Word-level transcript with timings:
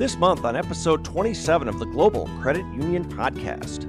This 0.00 0.16
month 0.16 0.46
on 0.46 0.56
episode 0.56 1.04
27 1.04 1.68
of 1.68 1.78
the 1.78 1.84
Global 1.84 2.26
Credit 2.40 2.64
Union 2.72 3.04
Podcast. 3.04 3.84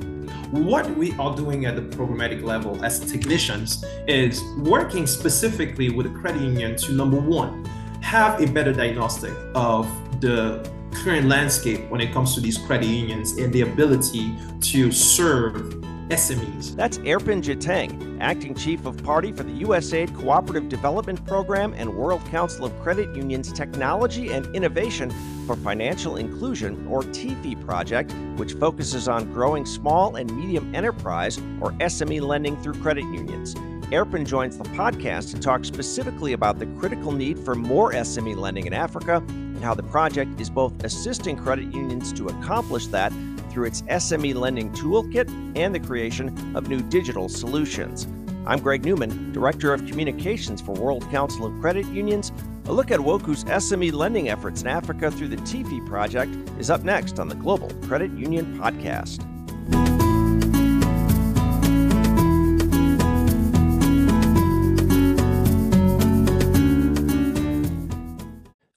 What 0.51 0.93
we 0.97 1.13
are 1.13 1.33
doing 1.33 1.65
at 1.65 1.77
the 1.77 1.83
programmatic 1.83 2.43
level 2.43 2.83
as 2.83 2.99
technicians 3.09 3.85
is 4.09 4.43
working 4.57 5.07
specifically 5.07 5.89
with 5.89 6.11
the 6.11 6.19
credit 6.19 6.41
union 6.41 6.75
to 6.79 6.91
number 6.91 7.17
one, 7.17 7.63
have 8.01 8.41
a 8.41 8.45
better 8.51 8.73
diagnostic 8.73 9.31
of 9.55 9.87
the 10.19 10.69
current 10.91 11.29
landscape 11.29 11.89
when 11.89 12.01
it 12.01 12.11
comes 12.11 12.35
to 12.35 12.41
these 12.41 12.57
credit 12.57 12.87
unions 12.87 13.37
and 13.37 13.53
the 13.53 13.61
ability 13.61 14.35
to 14.59 14.91
serve 14.91 15.80
SMEs. 16.11 16.75
That's 16.75 16.97
Herpin 16.97 17.41
Jateng, 17.41 18.19
Acting 18.19 18.53
Chief 18.53 18.85
of 18.85 19.01
Party 19.01 19.31
for 19.31 19.43
the 19.43 19.61
USAID 19.61 20.13
Cooperative 20.13 20.67
Development 20.67 21.25
Program 21.25 21.73
and 21.77 21.95
World 21.95 22.25
Council 22.25 22.65
of 22.65 22.77
Credit 22.81 23.15
Unions 23.15 23.53
Technology 23.53 24.33
and 24.33 24.45
Innovation 24.53 25.09
for 25.47 25.55
Financial 25.55 26.17
Inclusion, 26.17 26.85
or 26.85 27.01
TIFI 27.03 27.65
project, 27.65 28.13
which 28.35 28.53
focuses 28.55 29.07
on 29.07 29.31
growing 29.31 29.65
small 29.65 30.17
and 30.17 30.35
medium 30.35 30.75
enterprise, 30.75 31.37
or 31.61 31.71
SME 31.79 32.19
lending 32.19 32.61
through 32.61 32.73
credit 32.81 33.05
unions. 33.05 33.55
Erpin 33.93 34.25
joins 34.25 34.57
the 34.57 34.65
podcast 34.65 35.31
to 35.33 35.39
talk 35.39 35.63
specifically 35.63 36.33
about 36.33 36.59
the 36.59 36.65
critical 36.77 37.13
need 37.13 37.39
for 37.39 37.55
more 37.55 37.93
SME 37.93 38.35
lending 38.35 38.67
in 38.67 38.73
Africa 38.73 39.23
and 39.27 39.63
how 39.63 39.73
the 39.73 39.83
project 39.83 40.41
is 40.41 40.49
both 40.49 40.83
assisting 40.83 41.37
credit 41.37 41.73
unions 41.73 42.11
to 42.13 42.27
accomplish 42.27 42.87
that 42.87 43.13
through 43.51 43.65
its 43.65 43.81
SME 43.83 44.33
lending 44.35 44.71
toolkit 44.71 45.29
and 45.55 45.75
the 45.75 45.79
creation 45.79 46.55
of 46.55 46.69
new 46.69 46.81
digital 46.81 47.29
solutions. 47.29 48.07
I'm 48.47 48.59
Greg 48.59 48.83
Newman, 48.83 49.31
Director 49.33 49.73
of 49.73 49.85
Communications 49.85 50.61
for 50.61 50.71
World 50.73 51.07
Council 51.11 51.45
of 51.45 51.61
Credit 51.61 51.85
Unions. 51.87 52.31
A 52.65 52.73
look 52.73 52.89
at 52.89 52.99
WOCCU's 52.99 53.43
SME 53.43 53.93
lending 53.93 54.29
efforts 54.29 54.61
in 54.61 54.67
Africa 54.67 55.11
through 55.11 55.27
the 55.27 55.37
TIFI 55.37 55.85
project 55.87 56.33
is 56.57 56.69
up 56.69 56.83
next 56.83 57.19
on 57.19 57.27
the 57.27 57.35
Global 57.35 57.69
Credit 57.87 58.11
Union 58.11 58.57
Podcast. 58.57 59.21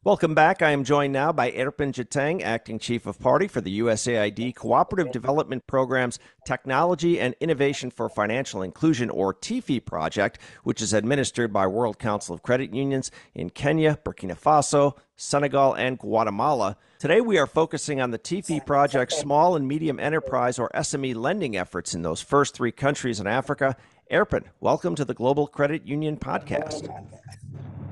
Welcome 0.04 0.34
back. 0.34 0.60
I 0.60 0.72
am 0.72 0.84
joined 0.84 1.14
now 1.14 1.32
by 1.32 1.50
Herpin 1.50 1.90
Jateng, 1.90 2.42
Acting 2.42 2.78
Chief 2.78 3.06
of 3.06 3.18
Party 3.18 3.48
for 3.48 3.62
the 3.62 3.80
USAID 3.80 4.54
Cooperative 4.54 5.10
Development 5.10 5.66
Program's 5.66 6.18
Technology 6.44 7.18
and 7.18 7.34
Innovation 7.40 7.90
for 7.90 8.10
Financial 8.10 8.60
Inclusion, 8.60 9.08
or 9.08 9.32
TIFI 9.32 9.82
project, 9.82 10.38
which 10.62 10.82
is 10.82 10.92
administered 10.92 11.54
by 11.54 11.66
World 11.66 11.98
Council 11.98 12.34
of 12.34 12.42
Credit 12.42 12.74
Unions 12.74 13.10
in 13.34 13.48
Kenya, 13.48 13.98
Burkina 14.04 14.38
Faso, 14.38 14.94
Senegal, 15.16 15.72
and 15.72 15.98
Guatemala. 15.98 16.76
Today, 16.98 17.22
we 17.22 17.38
are 17.38 17.46
focusing 17.46 18.02
on 18.02 18.10
the 18.10 18.18
TIFI 18.18 18.66
project's 18.66 19.16
small 19.16 19.56
and 19.56 19.66
medium 19.66 19.98
enterprise, 19.98 20.58
or 20.58 20.68
SME, 20.74 21.14
lending 21.14 21.56
efforts 21.56 21.94
in 21.94 22.02
those 22.02 22.20
first 22.20 22.54
three 22.54 22.72
countries 22.72 23.20
in 23.20 23.26
Africa. 23.26 23.74
Erpin, 24.12 24.44
welcome 24.60 24.94
to 24.96 25.06
the 25.06 25.14
Global 25.14 25.46
Credit 25.46 25.86
Union 25.86 26.18
Podcast. 26.18 26.92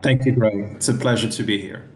Thank 0.02 0.26
you, 0.26 0.32
Greg. 0.32 0.72
It's 0.74 0.90
a 0.90 0.94
pleasure 0.94 1.30
to 1.30 1.42
be 1.42 1.58
here. 1.58 1.88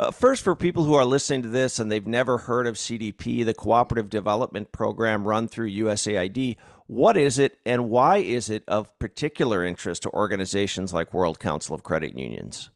Uh, 0.00 0.10
first, 0.10 0.42
for 0.42 0.56
people 0.56 0.84
who 0.84 0.94
are 0.94 1.04
listening 1.04 1.42
to 1.42 1.48
this 1.50 1.78
and 1.78 1.92
they've 1.92 2.06
never 2.06 2.38
heard 2.38 2.66
of 2.66 2.76
CDP, 2.76 3.44
the 3.44 3.52
Cooperative 3.52 4.08
Development 4.08 4.72
Program 4.72 5.28
run 5.28 5.46
through 5.46 5.70
USAID, 5.70 6.56
what 6.86 7.18
is 7.18 7.38
it 7.38 7.58
and 7.66 7.90
why 7.90 8.16
is 8.16 8.48
it 8.48 8.64
of 8.66 8.98
particular 8.98 9.62
interest 9.62 10.04
to 10.04 10.10
organizations 10.12 10.94
like 10.94 11.12
World 11.12 11.38
Council 11.38 11.74
of 11.74 11.82
Credit 11.82 12.16
Unions? 12.16 12.70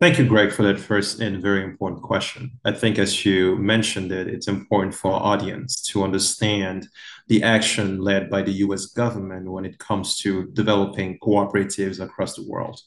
Thank 0.00 0.18
you, 0.18 0.26
Greg, 0.26 0.50
for 0.50 0.64
that 0.64 0.80
first 0.80 1.20
and 1.20 1.40
very 1.40 1.62
important 1.62 2.02
question. 2.02 2.58
I 2.64 2.72
think, 2.72 2.98
as 2.98 3.24
you 3.24 3.54
mentioned 3.54 4.10
it, 4.10 4.26
it's 4.26 4.48
important 4.48 4.96
for 4.96 5.12
our 5.12 5.20
audience 5.22 5.80
to 5.92 6.02
understand 6.02 6.88
the 7.28 7.44
action 7.44 8.00
led 8.00 8.28
by 8.28 8.42
the 8.42 8.64
US 8.64 8.86
government 8.86 9.48
when 9.48 9.64
it 9.64 9.78
comes 9.78 10.18
to 10.22 10.46
developing 10.54 11.20
cooperatives 11.20 12.00
across 12.00 12.34
the 12.34 12.48
world. 12.48 12.80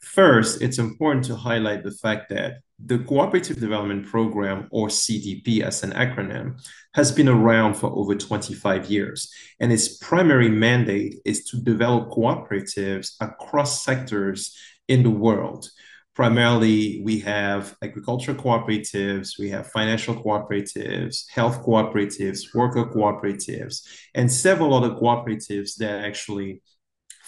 First, 0.00 0.62
it's 0.62 0.78
important 0.78 1.26
to 1.26 1.36
highlight 1.36 1.84
the 1.84 1.90
fact 1.90 2.30
that 2.30 2.60
the 2.82 2.98
Cooperative 3.00 3.60
Development 3.60 4.06
Program, 4.06 4.66
or 4.70 4.88
CDP 4.88 5.60
as 5.60 5.82
an 5.82 5.92
acronym, 5.92 6.58
has 6.94 7.12
been 7.12 7.28
around 7.28 7.74
for 7.74 7.90
over 7.90 8.14
25 8.14 8.90
years, 8.90 9.30
and 9.60 9.70
its 9.70 9.98
primary 9.98 10.48
mandate 10.48 11.16
is 11.26 11.44
to 11.44 11.58
develop 11.58 12.10
cooperatives 12.10 13.12
across 13.20 13.84
sectors 13.84 14.56
in 14.88 15.02
the 15.02 15.10
world. 15.10 15.68
Primarily, 16.14 17.02
we 17.04 17.20
have 17.20 17.76
agricultural 17.82 18.36
cooperatives, 18.36 19.38
we 19.38 19.50
have 19.50 19.70
financial 19.70 20.14
cooperatives, 20.14 21.28
health 21.30 21.62
cooperatives, 21.62 22.54
worker 22.54 22.86
cooperatives, 22.86 23.86
and 24.14 24.32
several 24.32 24.74
other 24.74 24.90
cooperatives 24.90 25.76
that 25.76 26.04
actually 26.04 26.62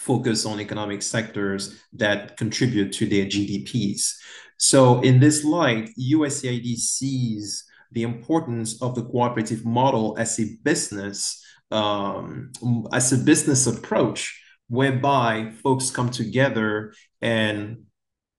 focus 0.03 0.45
on 0.45 0.59
economic 0.59 1.01
sectors 1.01 1.81
that 1.93 2.37
contribute 2.37 2.91
to 2.93 3.05
their 3.05 3.25
GDPs. 3.25 4.13
So, 4.57 5.01
in 5.01 5.19
this 5.19 5.43
light, 5.43 5.89
USAID 5.99 6.77
sees 6.77 7.63
the 7.91 8.03
importance 8.03 8.81
of 8.81 8.95
the 8.95 9.03
cooperative 9.03 9.65
model 9.65 10.15
as 10.17 10.39
a 10.39 10.45
business, 10.63 11.43
um, 11.71 12.51
as 12.91 13.13
a 13.13 13.17
business 13.17 13.67
approach, 13.67 14.41
whereby 14.67 15.51
folks 15.63 15.91
come 15.91 16.09
together 16.09 16.93
and 17.21 17.83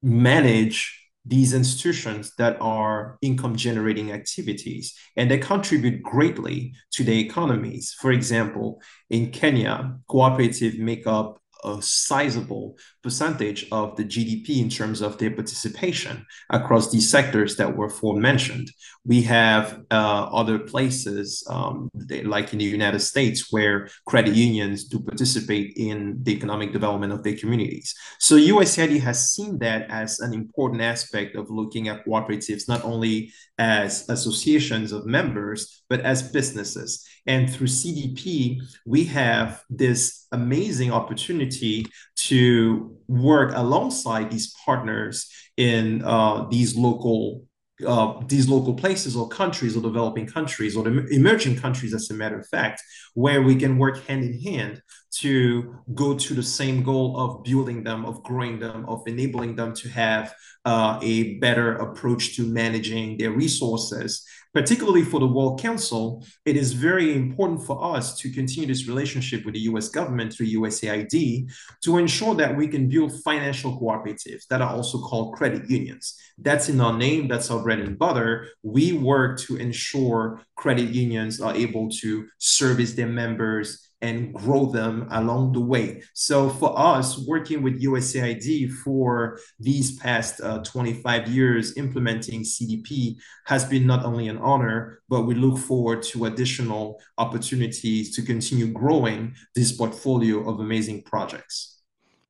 manage 0.02 1.00
these 1.26 1.54
institutions 1.54 2.34
that 2.36 2.58
are 2.60 3.16
income 3.22 3.56
generating 3.56 4.12
activities 4.12 4.94
and 5.16 5.30
they 5.30 5.38
contribute 5.38 6.02
greatly 6.02 6.74
to 6.90 7.02
the 7.02 7.18
economies. 7.18 7.94
For 7.98 8.12
example, 8.12 8.82
in 9.08 9.30
Kenya, 9.30 9.98
cooperative 10.06 10.78
make 10.78 11.06
up 11.06 11.40
a 11.64 11.80
sizable 11.82 12.78
percentage 13.02 13.66
of 13.70 13.96
the 13.96 14.04
GDP 14.04 14.60
in 14.60 14.68
terms 14.68 15.00
of 15.00 15.18
their 15.18 15.30
participation 15.30 16.24
across 16.50 16.90
these 16.90 17.10
sectors 17.10 17.56
that 17.56 17.76
were 17.76 17.90
forementioned. 17.90 18.70
We 19.04 19.22
have 19.22 19.82
uh, 19.90 20.28
other 20.32 20.58
places, 20.58 21.46
um, 21.50 21.90
they, 21.94 22.22
like 22.22 22.52
in 22.52 22.58
the 22.58 22.64
United 22.64 23.00
States, 23.00 23.52
where 23.52 23.88
credit 24.06 24.34
unions 24.34 24.84
do 24.84 24.98
participate 25.00 25.74
in 25.76 26.18
the 26.22 26.32
economic 26.32 26.72
development 26.72 27.12
of 27.12 27.22
their 27.22 27.36
communities. 27.36 27.94
So 28.18 28.36
USAID 28.36 29.00
has 29.00 29.34
seen 29.34 29.58
that 29.58 29.90
as 29.90 30.20
an 30.20 30.32
important 30.32 30.82
aspect 30.82 31.36
of 31.36 31.50
looking 31.50 31.88
at 31.88 32.04
cooperatives, 32.06 32.68
not 32.68 32.84
only 32.84 33.32
as 33.58 34.08
associations 34.08 34.92
of 34.92 35.06
members, 35.06 35.82
but 35.88 36.00
as 36.00 36.22
businesses. 36.22 37.06
And 37.26 37.50
through 37.50 37.68
CDP, 37.68 38.60
we 38.86 39.04
have 39.04 39.62
this 39.70 40.26
amazing 40.32 40.92
opportunity 40.92 41.86
to 42.16 42.96
work 43.08 43.52
alongside 43.54 44.30
these 44.30 44.54
partners 44.64 45.30
in 45.56 46.02
uh, 46.04 46.46
these 46.50 46.76
local 46.76 47.44
uh, 47.84 48.20
these 48.28 48.48
local 48.48 48.74
places 48.74 49.16
or 49.16 49.28
countries 49.28 49.76
or 49.76 49.82
developing 49.82 50.26
countries 50.26 50.76
or 50.76 50.84
the 50.84 51.06
emerging 51.08 51.56
countries, 51.56 51.92
as 51.92 52.08
a 52.08 52.14
matter 52.14 52.38
of 52.38 52.46
fact, 52.46 52.80
where 53.14 53.42
we 53.42 53.56
can 53.56 53.78
work 53.78 54.06
hand 54.06 54.22
in 54.22 54.40
hand 54.40 54.80
to 55.10 55.74
go 55.92 56.16
to 56.16 56.34
the 56.34 56.42
same 56.42 56.84
goal 56.84 57.18
of 57.18 57.42
building 57.42 57.82
them, 57.82 58.04
of 58.04 58.22
growing 58.22 58.60
them, 58.60 58.84
of 58.86 59.02
enabling 59.06 59.56
them 59.56 59.74
to 59.74 59.88
have 59.88 60.32
uh, 60.64 60.98
a 61.02 61.38
better 61.38 61.74
approach 61.76 62.36
to 62.36 62.46
managing 62.46 63.18
their 63.18 63.32
resources 63.32 64.24
particularly 64.54 65.02
for 65.02 65.18
the 65.18 65.26
World 65.26 65.60
Council, 65.60 66.24
it 66.46 66.56
is 66.56 66.72
very 66.72 67.12
important 67.14 67.62
for 67.66 67.96
us 67.96 68.16
to 68.18 68.30
continue 68.30 68.68
this 68.68 68.86
relationship 68.86 69.44
with 69.44 69.54
the 69.54 69.60
US 69.62 69.88
government 69.88 70.32
through 70.32 70.46
USAID 70.46 71.50
to 71.82 71.98
ensure 71.98 72.34
that 72.36 72.56
we 72.56 72.68
can 72.68 72.88
build 72.88 73.12
financial 73.22 73.78
cooperatives 73.78 74.46
that 74.48 74.62
are 74.62 74.70
also 74.70 74.98
called 74.98 75.34
credit 75.34 75.68
unions. 75.68 76.16
That's 76.38 76.68
in 76.68 76.80
our 76.80 76.96
name, 76.96 77.26
that's 77.26 77.50
our 77.50 77.62
bread 77.62 77.80
and 77.80 77.98
butter. 77.98 78.48
We 78.62 78.92
work 78.92 79.38
to 79.40 79.56
ensure 79.56 80.40
credit 80.56 80.90
unions 80.90 81.40
are 81.40 81.54
able 81.54 81.90
to 81.90 82.26
service 82.38 82.92
their 82.94 83.08
members 83.08 83.83
and 84.00 84.34
grow 84.34 84.66
them 84.66 85.06
along 85.10 85.52
the 85.52 85.60
way. 85.60 86.02
So 86.12 86.48
for 86.48 86.78
us, 86.78 87.18
working 87.26 87.62
with 87.62 87.82
USAID 87.82 88.70
for 88.70 89.38
these 89.58 89.98
past 89.98 90.40
uh, 90.40 90.62
25 90.62 91.28
years 91.28 91.76
implementing 91.76 92.42
CDP 92.42 93.16
has 93.46 93.64
been 93.64 93.86
not 93.86 94.04
only 94.04 94.28
an 94.28 94.38
honor, 94.38 95.00
but 95.08 95.22
we 95.22 95.34
look 95.34 95.58
forward 95.58 96.02
to 96.04 96.26
additional 96.26 97.00
opportunities 97.18 98.14
to 98.16 98.22
continue 98.22 98.66
growing 98.66 99.34
this 99.54 99.72
portfolio 99.72 100.48
of 100.48 100.60
amazing 100.60 101.02
projects. 101.02 101.73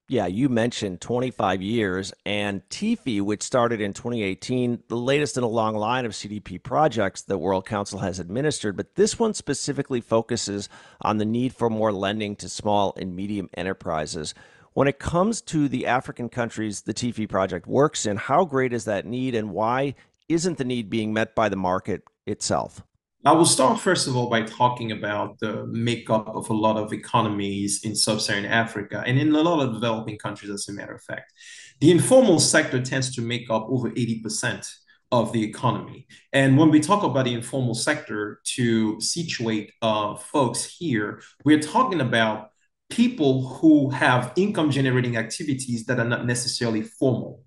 Yeah, 0.07 0.27
you 0.27 0.51
mentioned 0.51 1.01
25 1.01 1.63
years 1.63 2.13
and 2.27 2.61
TIFI, 2.69 3.23
which 3.23 3.43
started 3.43 3.81
in 3.81 3.95
2018, 3.95 4.83
the 4.89 4.99
latest 4.99 5.39
in 5.39 5.43
a 5.43 5.49
long 5.49 5.75
line 5.75 6.05
of 6.05 6.13
CDP 6.13 6.63
projects 6.63 7.23
that 7.23 7.39
World 7.39 7.65
Council 7.65 8.01
has 8.01 8.19
administered. 8.19 8.77
But 8.77 8.97
this 8.97 9.19
one 9.19 9.33
specifically 9.33 10.03
focuses 10.03 10.69
on 11.01 11.17
the 11.17 11.25
need 11.25 11.55
for 11.55 11.71
more 11.71 11.91
lending 11.91 12.37
to 12.37 12.51
small 12.51 12.93
and 12.99 13.17
medium 13.17 13.49
enterprises. 13.55 14.35
When 14.75 14.89
it 14.89 14.99
comes 14.99 15.41
to 15.41 15.69
the 15.69 15.87
African 15.87 16.29
countries 16.29 16.83
the 16.83 16.93
TIFI 16.93 17.27
project 17.27 17.67
works 17.67 18.05
in, 18.05 18.19
how 18.19 18.45
great 18.45 18.75
is 18.75 18.85
that 18.85 19.07
need 19.07 19.35
and 19.35 19.53
why 19.53 19.95
isn't 20.29 20.59
the 20.59 20.65
need 20.65 20.91
being 20.91 21.15
met 21.15 21.35
by 21.35 21.49
the 21.49 21.57
market 21.57 22.03
itself? 22.27 22.83
I 23.27 23.33
will 23.33 23.47
start 23.47 23.81
first 23.81 24.07
of 24.07 24.17
all 24.17 24.29
by 24.29 24.43
talking 24.43 24.93
about 24.93 25.39
the 25.39 25.65
makeup 25.67 26.29
of 26.29 26.51
a 26.51 26.53
lot 26.53 26.77
of 26.77 26.93
economies 26.93 27.83
in 27.83 27.97
sub-Saharan 27.97 28.45
Africa 28.45 29.03
and 29.07 29.19
in 29.19 29.35
a 29.35 29.41
lot 29.41 29.61
of 29.61 29.73
developing 29.73 30.19
countries, 30.19 30.51
as 30.51 30.69
a 30.69 30.73
matter 30.73 30.95
of 30.95 31.03
fact. 31.03 31.33
The 31.81 31.91
informal 31.91 32.39
sector 32.39 32.83
tends 32.83 33.15
to 33.15 33.23
make 33.23 33.49
up 33.49 33.65
over 33.71 33.91
80% 33.93 34.71
of 35.11 35.33
the 35.33 35.43
economy. 35.43 36.07
And 36.35 36.59
when 36.59 36.71
we 36.71 36.81
talk 36.81 37.03
about 37.03 37.25
the 37.25 37.33
informal 37.33 37.75
sector, 37.75 38.41
to 38.57 39.01
situate 39.01 39.73
uh, 39.81 40.17
folks 40.17 40.65
here, 40.65 41.23
we're 41.47 41.61
talking 41.61 42.03
about 42.03 42.51
people 42.91 43.49
who 43.49 43.89
have 43.89 44.33
income 44.37 44.71
generating 44.71 45.17
activities 45.17 45.87
that 45.87 45.99
are 45.99 46.05
not 46.05 46.27
necessarily 46.27 46.83
formal 46.83 47.44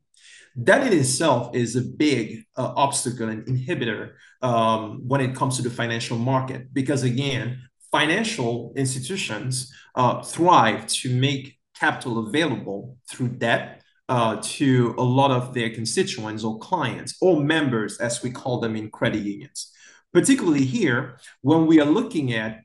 that 0.58 0.86
in 0.86 0.98
itself 0.98 1.56
is 1.56 1.76
a 1.76 1.82
big 1.82 2.44
uh, 2.58 2.74
obstacle 2.76 3.30
and 3.30 3.46
inhibitor 3.46 4.14
um, 4.42 5.08
when 5.08 5.22
it 5.22 5.36
comes 5.36 5.58
to 5.58 5.62
the 5.62 5.70
financial 5.70 6.18
market. 6.18 6.74
Because 6.74 7.04
again 7.04 7.62
financial 7.92 8.74
institutions 8.76 9.72
uh, 9.96 10.22
thrive 10.22 10.88
to 10.88 11.10
make 11.14 11.58
capital 11.80 12.28
available 12.28 12.98
through 13.10 13.30
debt 13.30 13.82
uh, 14.10 14.38
to 14.42 14.96
a 14.98 15.04
lot 15.04 15.32
of 15.32 15.54
their 15.54 15.70
constituents 15.70 16.44
or 16.44 16.58
clients 16.60 17.16
or 17.22 17.42
members 17.42 17.98
as 18.00 18.24
we 18.24 18.32
call 18.32 18.60
them 18.60 18.76
in 18.76 18.90
credit 18.90 19.20
unions. 19.20 19.72
Particularly 20.14 20.66
here 20.66 21.20
when 21.42 21.68
we 21.68 21.80
are 21.80 21.86
looking 21.86 22.34
at 22.34 22.62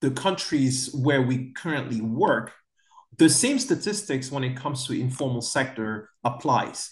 the 0.00 0.10
countries 0.10 0.92
where 0.94 1.22
we 1.22 1.52
currently 1.52 2.00
work 2.00 2.52
the 3.18 3.28
same 3.28 3.58
statistics 3.58 4.30
when 4.30 4.44
it 4.44 4.56
comes 4.56 4.86
to 4.86 4.98
informal 4.98 5.42
sector 5.42 6.10
applies. 6.24 6.90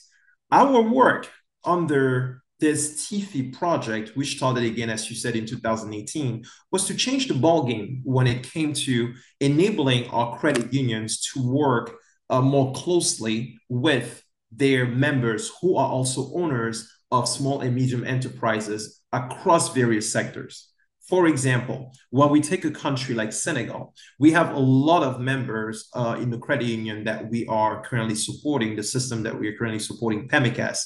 Our 0.51 0.83
work 0.83 1.31
under 1.65 2.43
this 2.61 3.09
TIFI 3.09 3.55
project, 3.55 4.13
which 4.17 4.37
started 4.37 4.65
again, 4.65 4.91
as 4.91 5.09
you 5.09 5.17
said, 5.17 5.35
in 5.35 5.47
2018, 5.47 6.45
was 6.71 6.87
to 6.87 6.95
change 6.95 7.27
the 7.27 7.35
ballgame 7.35 8.01
when 8.05 8.27
it 8.27 8.43
came 8.43 8.75
to 8.75 9.15
enabling 9.41 10.09
our 10.09 10.39
credit 10.39 10.73
unions 10.73 11.21
to 11.33 11.43
work 11.43 11.97
uh, 12.29 12.41
more 12.41 12.73
closely 12.73 13.59
with 13.69 14.23
their 14.53 14.87
members 14.87 15.51
who 15.61 15.77
are 15.77 15.89
also 15.89 16.33
owners 16.35 16.91
of 17.11 17.29
small 17.29 17.61
and 17.61 17.75
medium 17.75 18.05
enterprises 18.05 19.01
across 19.13 19.73
various 19.73 20.13
sectors. 20.13 20.69
For 21.11 21.27
example, 21.27 21.93
when 22.11 22.31
we 22.31 22.41
take 22.41 22.65
a 22.65 22.71
country 22.71 23.17
like 23.17 23.33
Senegal, 23.33 23.95
we 24.21 24.31
have 24.31 24.55
a 24.55 24.59
lot 24.59 25.03
of 25.03 25.21
members 25.21 25.89
uh, 25.93 26.17
in 26.21 26.31
the 26.31 26.39
credit 26.39 26.67
union 26.67 27.03
that 27.03 27.29
we 27.29 27.45
are 27.49 27.83
currently 27.83 28.15
supporting, 28.15 28.77
the 28.77 28.85
system 28.85 29.25
that 29.25 29.39
we 29.39 29.49
are 29.49 29.57
currently 29.59 29.81
supporting, 29.81 30.29
PAMECAS, 30.29 30.79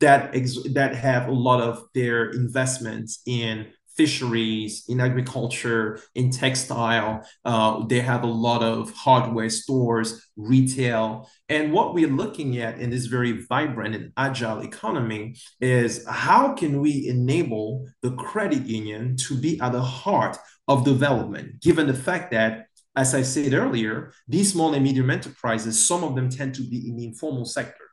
that, 0.00 0.32
that 0.72 0.94
have 0.94 1.28
a 1.28 1.32
lot 1.32 1.60
of 1.60 1.84
their 1.94 2.30
investments 2.30 3.20
in 3.26 3.66
fisheries, 3.96 4.84
in 4.88 5.00
agriculture, 5.00 6.00
in 6.14 6.30
textile. 6.30 7.26
Uh, 7.44 7.84
they 7.86 8.00
have 8.00 8.22
a 8.22 8.26
lot 8.26 8.62
of 8.62 8.92
hardware 8.92 9.50
stores, 9.50 10.26
retail. 10.36 11.28
And 11.48 11.72
what 11.72 11.94
we're 11.94 12.08
looking 12.08 12.58
at 12.58 12.78
in 12.78 12.90
this 12.90 13.06
very 13.06 13.44
vibrant 13.46 13.94
and 13.94 14.12
agile 14.16 14.60
economy 14.60 15.36
is 15.60 16.06
how 16.08 16.54
can 16.54 16.80
we 16.80 17.08
enable 17.08 17.86
the 18.02 18.12
credit 18.12 18.66
union 18.66 19.16
to 19.16 19.36
be 19.36 19.60
at 19.60 19.72
the 19.72 19.82
heart 19.82 20.36
of 20.68 20.84
development, 20.84 21.60
given 21.60 21.86
the 21.86 21.94
fact 21.94 22.30
that 22.30 22.66
as 22.96 23.14
I 23.14 23.22
said 23.22 23.54
earlier, 23.54 24.12
these 24.26 24.52
small 24.52 24.74
and 24.74 24.82
medium 24.82 25.10
enterprises, 25.10 25.82
some 25.82 26.02
of 26.02 26.16
them 26.16 26.28
tend 26.28 26.54
to 26.56 26.62
be 26.62 26.88
in 26.88 26.96
the 26.96 27.04
informal 27.04 27.44
sector. 27.44 27.84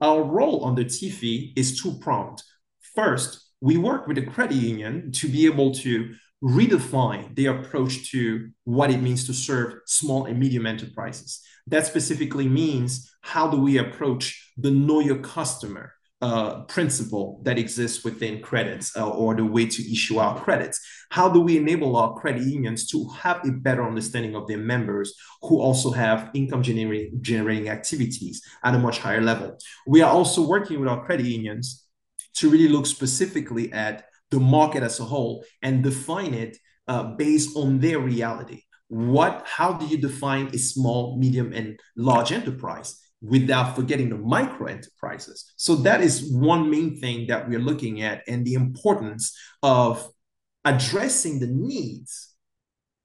Our 0.00 0.22
role 0.22 0.64
on 0.64 0.74
the 0.74 0.84
TIFI 0.84 1.52
is 1.56 1.80
two 1.80 1.98
pronged. 1.98 2.42
First, 2.94 3.45
we 3.60 3.76
work 3.76 4.06
with 4.06 4.16
the 4.16 4.26
credit 4.26 4.56
union 4.56 5.12
to 5.12 5.28
be 5.28 5.46
able 5.46 5.72
to 5.72 6.14
redefine 6.42 7.34
the 7.34 7.46
approach 7.46 8.10
to 8.10 8.50
what 8.64 8.90
it 8.90 8.98
means 8.98 9.26
to 9.26 9.32
serve 9.32 9.80
small 9.86 10.26
and 10.26 10.38
medium 10.38 10.66
enterprises. 10.66 11.40
That 11.66 11.86
specifically 11.86 12.48
means 12.48 13.10
how 13.22 13.48
do 13.48 13.58
we 13.58 13.78
approach 13.78 14.52
the 14.56 14.70
know 14.70 15.00
your 15.00 15.18
customer 15.18 15.94
uh, 16.22 16.62
principle 16.62 17.40
that 17.44 17.58
exists 17.58 18.04
within 18.04 18.40
credits 18.40 18.96
uh, 18.96 19.08
or 19.08 19.34
the 19.34 19.44
way 19.44 19.66
to 19.66 19.92
issue 19.92 20.18
our 20.18 20.38
credits? 20.40 20.80
How 21.10 21.28
do 21.28 21.40
we 21.40 21.56
enable 21.56 21.96
our 21.96 22.14
credit 22.14 22.42
unions 22.42 22.86
to 22.88 23.08
have 23.20 23.46
a 23.46 23.52
better 23.52 23.86
understanding 23.86 24.34
of 24.36 24.46
their 24.46 24.58
members 24.58 25.14
who 25.42 25.60
also 25.60 25.90
have 25.90 26.30
income 26.34 26.62
generating, 26.62 27.18
generating 27.22 27.68
activities 27.68 28.42
at 28.64 28.74
a 28.74 28.78
much 28.78 28.98
higher 28.98 29.20
level? 29.20 29.58
We 29.86 30.02
are 30.02 30.12
also 30.12 30.46
working 30.46 30.80
with 30.80 30.88
our 30.88 31.04
credit 31.04 31.26
unions 31.26 31.85
to 32.36 32.48
really 32.48 32.68
look 32.68 32.86
specifically 32.86 33.72
at 33.72 34.04
the 34.30 34.40
market 34.40 34.82
as 34.82 35.00
a 35.00 35.04
whole 35.04 35.44
and 35.62 35.82
define 35.82 36.34
it 36.34 36.56
uh, 36.88 37.02
based 37.02 37.56
on 37.56 37.80
their 37.80 37.98
reality. 37.98 38.62
What, 38.88 39.44
how 39.46 39.72
do 39.72 39.86
you 39.86 39.98
define 39.98 40.48
a 40.48 40.58
small, 40.58 41.18
medium, 41.18 41.52
and 41.52 41.78
large 41.96 42.32
enterprise 42.32 43.00
without 43.20 43.74
forgetting 43.74 44.10
the 44.10 44.18
micro 44.18 44.66
enterprises? 44.66 45.52
So 45.56 45.76
that 45.76 46.00
is 46.00 46.30
one 46.32 46.70
main 46.70 47.00
thing 47.00 47.26
that 47.26 47.48
we're 47.48 47.58
looking 47.58 48.02
at, 48.02 48.22
and 48.28 48.44
the 48.44 48.54
importance 48.54 49.36
of 49.62 50.08
addressing 50.64 51.40
the 51.40 51.48
needs 51.48 52.34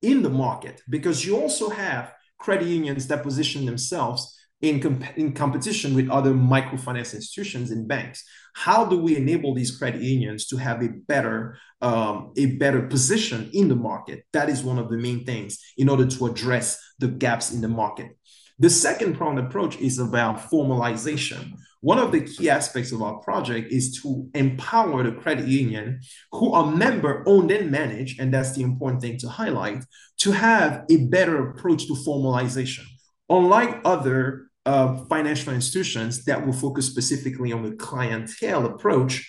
in 0.01 0.21
the 0.23 0.29
market, 0.29 0.81
because 0.89 1.25
you 1.25 1.39
also 1.39 1.69
have 1.69 2.13
credit 2.39 2.67
unions 2.67 3.07
that 3.07 3.23
position 3.23 3.65
themselves 3.65 4.35
in, 4.61 4.79
comp- 4.79 5.17
in 5.17 5.33
competition 5.33 5.95
with 5.95 6.09
other 6.09 6.33
microfinance 6.33 7.13
institutions 7.13 7.71
and 7.71 7.87
banks. 7.87 8.23
How 8.53 8.85
do 8.85 8.97
we 8.97 9.15
enable 9.15 9.53
these 9.53 9.77
credit 9.77 10.01
unions 10.01 10.47
to 10.47 10.57
have 10.57 10.83
a 10.83 10.89
better 10.89 11.57
um, 11.81 12.31
a 12.37 12.57
better 12.57 12.83
position 12.83 13.49
in 13.53 13.69
the 13.69 13.75
market? 13.75 14.25
That 14.33 14.49
is 14.49 14.63
one 14.63 14.77
of 14.77 14.89
the 14.89 14.97
main 14.97 15.25
things 15.25 15.57
in 15.77 15.89
order 15.89 16.05
to 16.05 16.25
address 16.27 16.79
the 16.99 17.07
gaps 17.07 17.51
in 17.51 17.61
the 17.61 17.67
market. 17.67 18.17
The 18.59 18.69
second 18.69 19.15
pronged 19.15 19.39
approach 19.39 19.77
is 19.79 19.97
about 19.97 20.51
formalization. 20.51 21.53
One 21.79 21.97
of 21.97 22.11
the 22.11 22.21
key 22.21 22.47
aspects 22.47 22.91
of 22.91 23.01
our 23.01 23.15
project 23.19 23.71
is 23.71 23.99
to 24.03 24.29
empower 24.35 25.01
the 25.01 25.13
credit 25.13 25.47
union 25.47 26.01
who 26.31 26.53
are 26.53 26.69
member 26.71 27.23
owned 27.25 27.49
and 27.49 27.71
managed, 27.71 28.19
and 28.19 28.31
that's 28.31 28.51
the 28.51 28.61
important 28.61 29.01
thing 29.01 29.17
to 29.17 29.29
highlight, 29.29 29.83
to 30.19 30.31
have 30.31 30.83
a 30.91 30.97
better 31.05 31.49
approach 31.49 31.87
to 31.87 31.93
formalization. 31.93 32.83
Unlike 33.29 33.81
other 33.83 34.50
financial 34.65 35.53
institutions 35.53 36.25
that 36.25 36.45
will 36.45 36.53
focus 36.53 36.87
specifically 36.87 37.51
on 37.51 37.63
the 37.63 37.75
clientele 37.75 38.65
approach, 38.65 39.27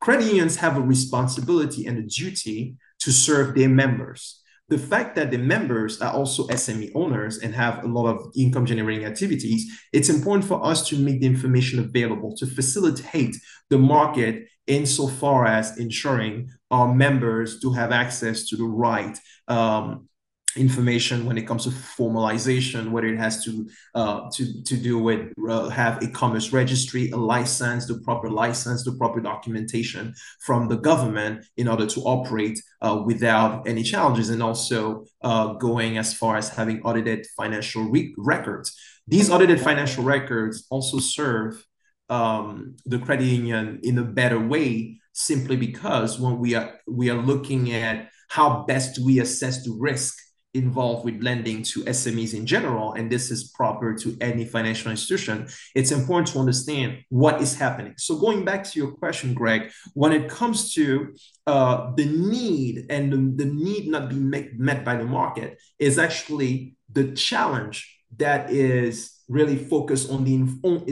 credit 0.00 0.26
unions 0.26 0.56
have 0.56 0.76
a 0.76 0.80
responsibility 0.80 1.86
and 1.86 1.98
a 1.98 2.02
duty 2.02 2.76
to 3.00 3.12
serve 3.12 3.54
their 3.54 3.68
members. 3.68 4.42
The 4.68 4.78
fact 4.78 5.14
that 5.16 5.30
the 5.30 5.38
members 5.38 6.00
are 6.00 6.12
also 6.12 6.46
SME 6.48 6.90
owners 6.94 7.38
and 7.38 7.54
have 7.54 7.84
a 7.84 7.86
lot 7.86 8.06
of 8.06 8.32
income 8.34 8.64
generating 8.64 9.04
activities, 9.04 9.70
it's 9.92 10.08
important 10.08 10.46
for 10.46 10.64
us 10.64 10.88
to 10.88 10.98
make 10.98 11.20
the 11.20 11.26
information 11.26 11.80
available 11.80 12.34
to 12.36 12.46
facilitate 12.46 13.36
the 13.68 13.78
market 13.78 14.46
insofar 14.66 15.46
as 15.46 15.78
ensuring 15.78 16.50
our 16.70 16.94
members 16.94 17.60
do 17.60 17.72
have 17.72 17.92
access 17.92 18.48
to 18.48 18.56
the 18.56 18.64
right 18.64 19.18
um, 19.48 20.08
information 20.56 21.24
when 21.26 21.38
it 21.38 21.46
comes 21.46 21.64
to 21.64 21.70
formalization, 21.70 22.90
whether 22.90 23.06
it 23.06 23.18
has 23.18 23.44
to 23.44 23.68
uh, 23.94 24.30
to 24.32 24.62
to 24.64 24.76
do 24.76 24.98
with 24.98 25.32
uh, 25.48 25.68
have 25.68 26.02
a 26.02 26.08
commerce 26.08 26.52
registry, 26.52 27.10
a 27.10 27.16
license, 27.16 27.86
the 27.86 27.98
proper 28.00 28.30
license, 28.30 28.84
the 28.84 28.92
proper 28.92 29.20
documentation 29.20 30.14
from 30.40 30.68
the 30.68 30.76
government 30.76 31.44
in 31.56 31.68
order 31.68 31.86
to 31.86 32.00
operate 32.02 32.60
uh, 32.82 33.02
without 33.04 33.66
any 33.66 33.82
challenges, 33.82 34.30
and 34.30 34.42
also 34.42 35.04
uh, 35.22 35.54
going 35.54 35.98
as 35.98 36.14
far 36.14 36.36
as 36.36 36.48
having 36.48 36.80
audited 36.82 37.26
financial 37.36 37.90
re- 37.90 38.14
records. 38.18 38.76
These 39.06 39.30
audited 39.30 39.60
financial 39.60 40.02
records 40.04 40.66
also 40.70 40.98
serve 40.98 41.62
um, 42.08 42.76
the 42.86 42.98
credit 42.98 43.26
union 43.26 43.80
in 43.82 43.98
a 43.98 44.04
better 44.04 44.38
way, 44.38 45.00
simply 45.12 45.56
because 45.56 46.18
when 46.18 46.38
we 46.38 46.54
are 46.54 46.80
we 46.86 47.10
are 47.10 47.20
looking 47.20 47.72
at 47.72 48.08
how 48.28 48.64
best 48.66 48.98
we 48.98 49.20
assess 49.20 49.64
the 49.64 49.76
risk 49.78 50.14
involved 50.54 51.04
with 51.04 51.22
lending 51.22 51.62
to 51.62 51.82
SMEs 51.84 52.34
in 52.34 52.46
general, 52.46 52.92
and 52.92 53.10
this 53.10 53.30
is 53.30 53.50
proper 53.50 53.94
to 53.94 54.16
any 54.20 54.44
financial 54.44 54.90
institution, 54.90 55.48
it's 55.74 55.90
important 55.90 56.28
to 56.28 56.38
understand 56.38 56.98
what 57.08 57.42
is 57.42 57.56
happening. 57.56 57.94
So, 57.98 58.16
going 58.16 58.44
back 58.44 58.64
to 58.64 58.78
your 58.78 58.92
question, 58.92 59.34
Greg, 59.34 59.70
when 59.94 60.12
it 60.12 60.28
comes 60.28 60.72
to 60.74 61.14
uh, 61.46 61.92
the 61.96 62.06
need 62.06 62.86
and 62.88 63.12
the, 63.12 63.44
the 63.44 63.50
need 63.50 63.88
not 63.88 64.08
being 64.08 64.30
met, 64.30 64.54
met 64.58 64.84
by 64.84 64.96
the 64.96 65.04
market, 65.04 65.60
is 65.78 65.98
actually 65.98 66.76
the 66.92 67.12
challenge 67.12 67.90
that 68.16 68.50
is 68.50 69.10
really 69.28 69.56
focused 69.56 70.10
on 70.10 70.24
the 70.24 70.34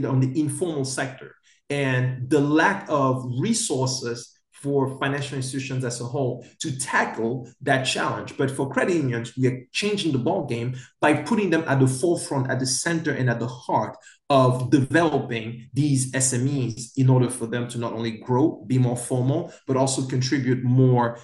on 0.07 0.21
the 0.21 0.41
informal 0.41 0.85
sector 0.85 1.35
and 1.71 2.29
the 2.29 2.41
lack 2.41 2.87
of 2.89 3.25
resources 3.39 4.32
for 4.63 4.99
financial 4.99 5.37
institutions 5.37 5.85
as 5.85 6.01
a 6.01 6.05
whole 6.05 6.47
to 6.61 6.79
tackle 6.79 7.49
that 7.61 7.83
challenge. 7.85 8.37
But 8.37 8.51
for 8.51 8.71
credit 8.71 8.95
unions, 8.95 9.37
we 9.37 9.49
are 9.49 9.67
changing 9.73 10.13
the 10.13 10.19
ball 10.19 10.47
game 10.47 10.77
by 11.01 11.15
putting 11.15 11.51
them 11.51 11.65
at 11.67 11.81
the 11.81 11.89
forefront, 11.89 12.51
at 12.51 12.61
the 12.61 12.67
center, 12.67 13.13
and 13.13 13.29
at 13.29 13.41
the 13.41 13.49
heart 13.49 13.97
of 14.31 14.71
developing 14.71 15.69
these 15.75 16.13
SMEs 16.13 16.93
in 16.97 17.11
order 17.11 17.29
for 17.29 17.47
them 17.47 17.69
to 17.69 17.79
not 17.79 17.93
only 17.93 18.13
grow, 18.13 18.65
be 18.67 18.79
more 18.79 18.97
formal, 18.97 19.53
but 19.67 19.77
also 19.77 20.07
contribute 20.07 20.63
more 20.63 21.19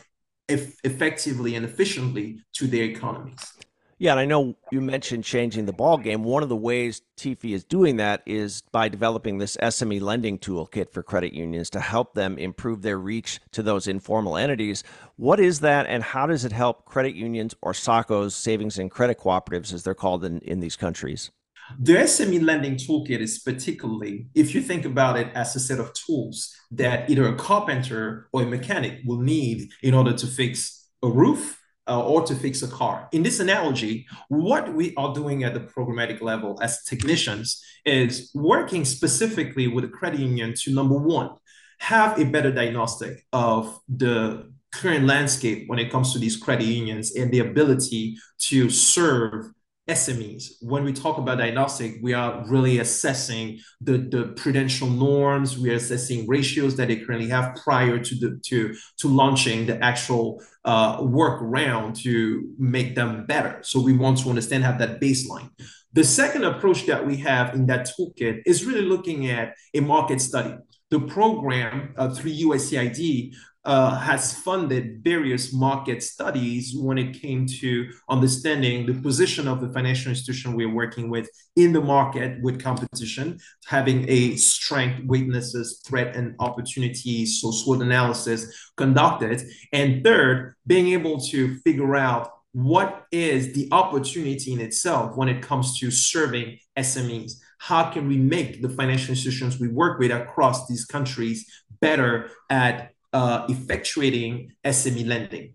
effectively 0.48 1.54
and 1.54 1.64
efficiently 1.64 2.38
to 2.54 2.66
their 2.66 2.84
economies. 2.84 3.57
Yeah, 4.00 4.12
and 4.12 4.20
I 4.20 4.26
know 4.26 4.54
you 4.70 4.80
mentioned 4.80 5.24
changing 5.24 5.66
the 5.66 5.72
ball 5.72 5.98
game. 5.98 6.22
One 6.22 6.44
of 6.44 6.48
the 6.48 6.54
ways 6.54 7.02
TIFI 7.16 7.52
is 7.52 7.64
doing 7.64 7.96
that 7.96 8.22
is 8.26 8.62
by 8.70 8.88
developing 8.88 9.38
this 9.38 9.56
SME 9.56 10.00
lending 10.00 10.38
toolkit 10.38 10.92
for 10.92 11.02
credit 11.02 11.32
unions 11.32 11.68
to 11.70 11.80
help 11.80 12.14
them 12.14 12.38
improve 12.38 12.82
their 12.82 12.98
reach 12.98 13.40
to 13.50 13.62
those 13.62 13.88
informal 13.88 14.36
entities. 14.36 14.84
What 15.16 15.40
is 15.40 15.58
that, 15.60 15.86
and 15.86 16.04
how 16.04 16.26
does 16.26 16.44
it 16.44 16.52
help 16.52 16.84
credit 16.84 17.16
unions 17.16 17.56
or 17.60 17.72
SACCOs, 17.72 18.32
savings 18.32 18.78
and 18.78 18.88
credit 18.88 19.18
cooperatives, 19.18 19.72
as 19.72 19.82
they're 19.82 19.94
called 19.94 20.24
in, 20.24 20.38
in 20.42 20.60
these 20.60 20.76
countries? 20.76 21.32
The 21.80 21.94
SME 21.94 22.42
lending 22.44 22.76
toolkit 22.76 23.18
is 23.18 23.40
particularly, 23.40 24.28
if 24.32 24.54
you 24.54 24.60
think 24.60 24.84
about 24.84 25.18
it 25.18 25.28
as 25.34 25.56
a 25.56 25.60
set 25.60 25.80
of 25.80 25.92
tools 25.92 26.54
that 26.70 27.10
either 27.10 27.26
a 27.26 27.34
carpenter 27.34 28.28
or 28.32 28.42
a 28.42 28.46
mechanic 28.46 29.00
will 29.04 29.20
need 29.20 29.70
in 29.82 29.92
order 29.92 30.12
to 30.12 30.26
fix 30.28 30.88
a 31.02 31.08
roof 31.08 31.57
uh, 31.88 32.02
or 32.02 32.22
to 32.24 32.34
fix 32.34 32.62
a 32.62 32.68
car. 32.68 33.08
In 33.12 33.22
this 33.22 33.40
analogy, 33.40 34.06
what 34.28 34.72
we 34.74 34.94
are 34.96 35.14
doing 35.14 35.44
at 35.44 35.54
the 35.54 35.60
programmatic 35.60 36.20
level 36.20 36.58
as 36.62 36.84
technicians 36.84 37.62
is 37.84 38.30
working 38.34 38.84
specifically 38.84 39.66
with 39.68 39.84
a 39.84 39.88
credit 39.88 40.20
union 40.20 40.54
to 40.62 40.74
number 40.74 40.96
one, 40.96 41.30
have 41.78 42.18
a 42.18 42.24
better 42.24 42.52
diagnostic 42.52 43.24
of 43.32 43.78
the 43.88 44.52
current 44.72 45.06
landscape 45.06 45.64
when 45.68 45.78
it 45.78 45.90
comes 45.90 46.12
to 46.12 46.18
these 46.18 46.36
credit 46.36 46.66
unions 46.66 47.14
and 47.16 47.32
the 47.32 47.38
ability 47.38 48.16
to 48.38 48.68
serve 48.68 49.50
SMEs. 49.88 50.54
When 50.60 50.84
we 50.84 50.92
talk 50.92 51.16
about 51.18 51.38
diagnostic, 51.38 51.96
we 52.02 52.12
are 52.12 52.44
really 52.46 52.78
assessing 52.78 53.58
the, 53.80 53.98
the 53.98 54.34
prudential 54.36 54.88
norms. 54.88 55.58
We 55.58 55.70
are 55.70 55.76
assessing 55.76 56.28
ratios 56.28 56.76
that 56.76 56.88
they 56.88 56.96
currently 56.96 57.28
have 57.30 57.56
prior 57.64 57.98
to 57.98 58.14
the 58.14 58.40
to 58.46 58.74
to 58.98 59.08
launching 59.08 59.66
the 59.66 59.82
actual 59.82 60.42
uh, 60.64 60.98
work 61.00 61.40
around 61.40 61.96
to 62.04 62.54
make 62.58 62.94
them 62.94 63.24
better. 63.26 63.60
So 63.62 63.80
we 63.80 63.94
want 63.94 64.18
to 64.18 64.28
understand 64.28 64.64
have 64.64 64.78
that 64.78 65.00
baseline. 65.00 65.50
The 65.94 66.04
second 66.04 66.44
approach 66.44 66.84
that 66.86 67.06
we 67.06 67.16
have 67.18 67.54
in 67.54 67.66
that 67.66 67.88
toolkit 67.88 68.42
is 68.44 68.66
really 68.66 68.82
looking 68.82 69.30
at 69.30 69.54
a 69.74 69.80
market 69.80 70.20
study. 70.20 70.54
The 70.90 71.00
program 71.00 71.94
uh, 71.96 72.10
through 72.14 72.32
USAID 72.32 73.34
uh, 73.64 73.98
has 73.98 74.34
funded 74.34 75.02
various 75.02 75.52
market 75.52 76.02
studies 76.02 76.74
when 76.74 76.96
it 76.96 77.20
came 77.20 77.44
to 77.44 77.90
understanding 78.08 78.86
the 78.86 78.94
position 78.94 79.46
of 79.48 79.60
the 79.60 79.68
financial 79.70 80.10
institution 80.10 80.54
we're 80.54 80.72
working 80.72 81.10
with 81.10 81.28
in 81.56 81.72
the 81.72 81.80
market 81.80 82.40
with 82.42 82.62
competition, 82.62 83.38
having 83.66 84.08
a 84.08 84.36
strength, 84.36 85.04
weaknesses, 85.06 85.82
threat, 85.84 86.16
and 86.16 86.34
opportunities, 86.38 87.40
so 87.40 87.50
SWOT 87.50 87.82
analysis 87.82 88.70
conducted. 88.76 89.42
And 89.72 90.02
third, 90.04 90.54
being 90.66 90.88
able 90.88 91.20
to 91.26 91.58
figure 91.58 91.96
out 91.96 92.30
what 92.52 93.06
is 93.12 93.52
the 93.52 93.68
opportunity 93.72 94.52
in 94.52 94.60
itself 94.60 95.16
when 95.16 95.28
it 95.28 95.42
comes 95.42 95.78
to 95.80 95.90
serving 95.90 96.58
SMEs? 96.78 97.32
How 97.58 97.90
can 97.90 98.08
we 98.08 98.16
make 98.16 98.62
the 98.62 98.68
financial 98.68 99.10
institutions 99.10 99.60
we 99.60 99.68
work 99.68 99.98
with 99.98 100.10
across 100.10 100.66
these 100.66 100.84
countries 100.84 101.44
better 101.80 102.30
at 102.50 102.92
uh, 103.12 103.46
effectuating 103.46 104.48
SME 104.64 105.06
lending. 105.06 105.54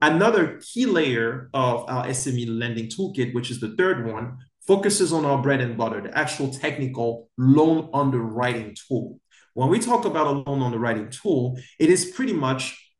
Another 0.00 0.60
key 0.62 0.86
layer 0.86 1.50
of 1.52 1.84
our 1.88 2.06
SME 2.06 2.58
lending 2.58 2.86
toolkit, 2.86 3.34
which 3.34 3.50
is 3.50 3.60
the 3.60 3.74
third 3.76 4.06
one, 4.06 4.38
focuses 4.66 5.12
on 5.12 5.24
our 5.24 5.42
bread 5.42 5.60
and 5.60 5.76
butter, 5.76 6.00
the 6.00 6.16
actual 6.16 6.48
technical 6.48 7.28
loan 7.36 7.90
underwriting 7.92 8.74
tool. 8.88 9.20
When 9.54 9.68
we 9.68 9.78
talk 9.78 10.04
about 10.04 10.26
a 10.26 10.30
loan 10.30 10.62
underwriting 10.62 11.10
tool, 11.10 11.58
it 11.78 11.90
is 11.90 12.06
pretty 12.06 12.32
much 12.32 12.94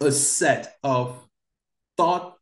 a 0.00 0.10
set 0.10 0.74
of 0.82 1.20
thought, 1.96 2.34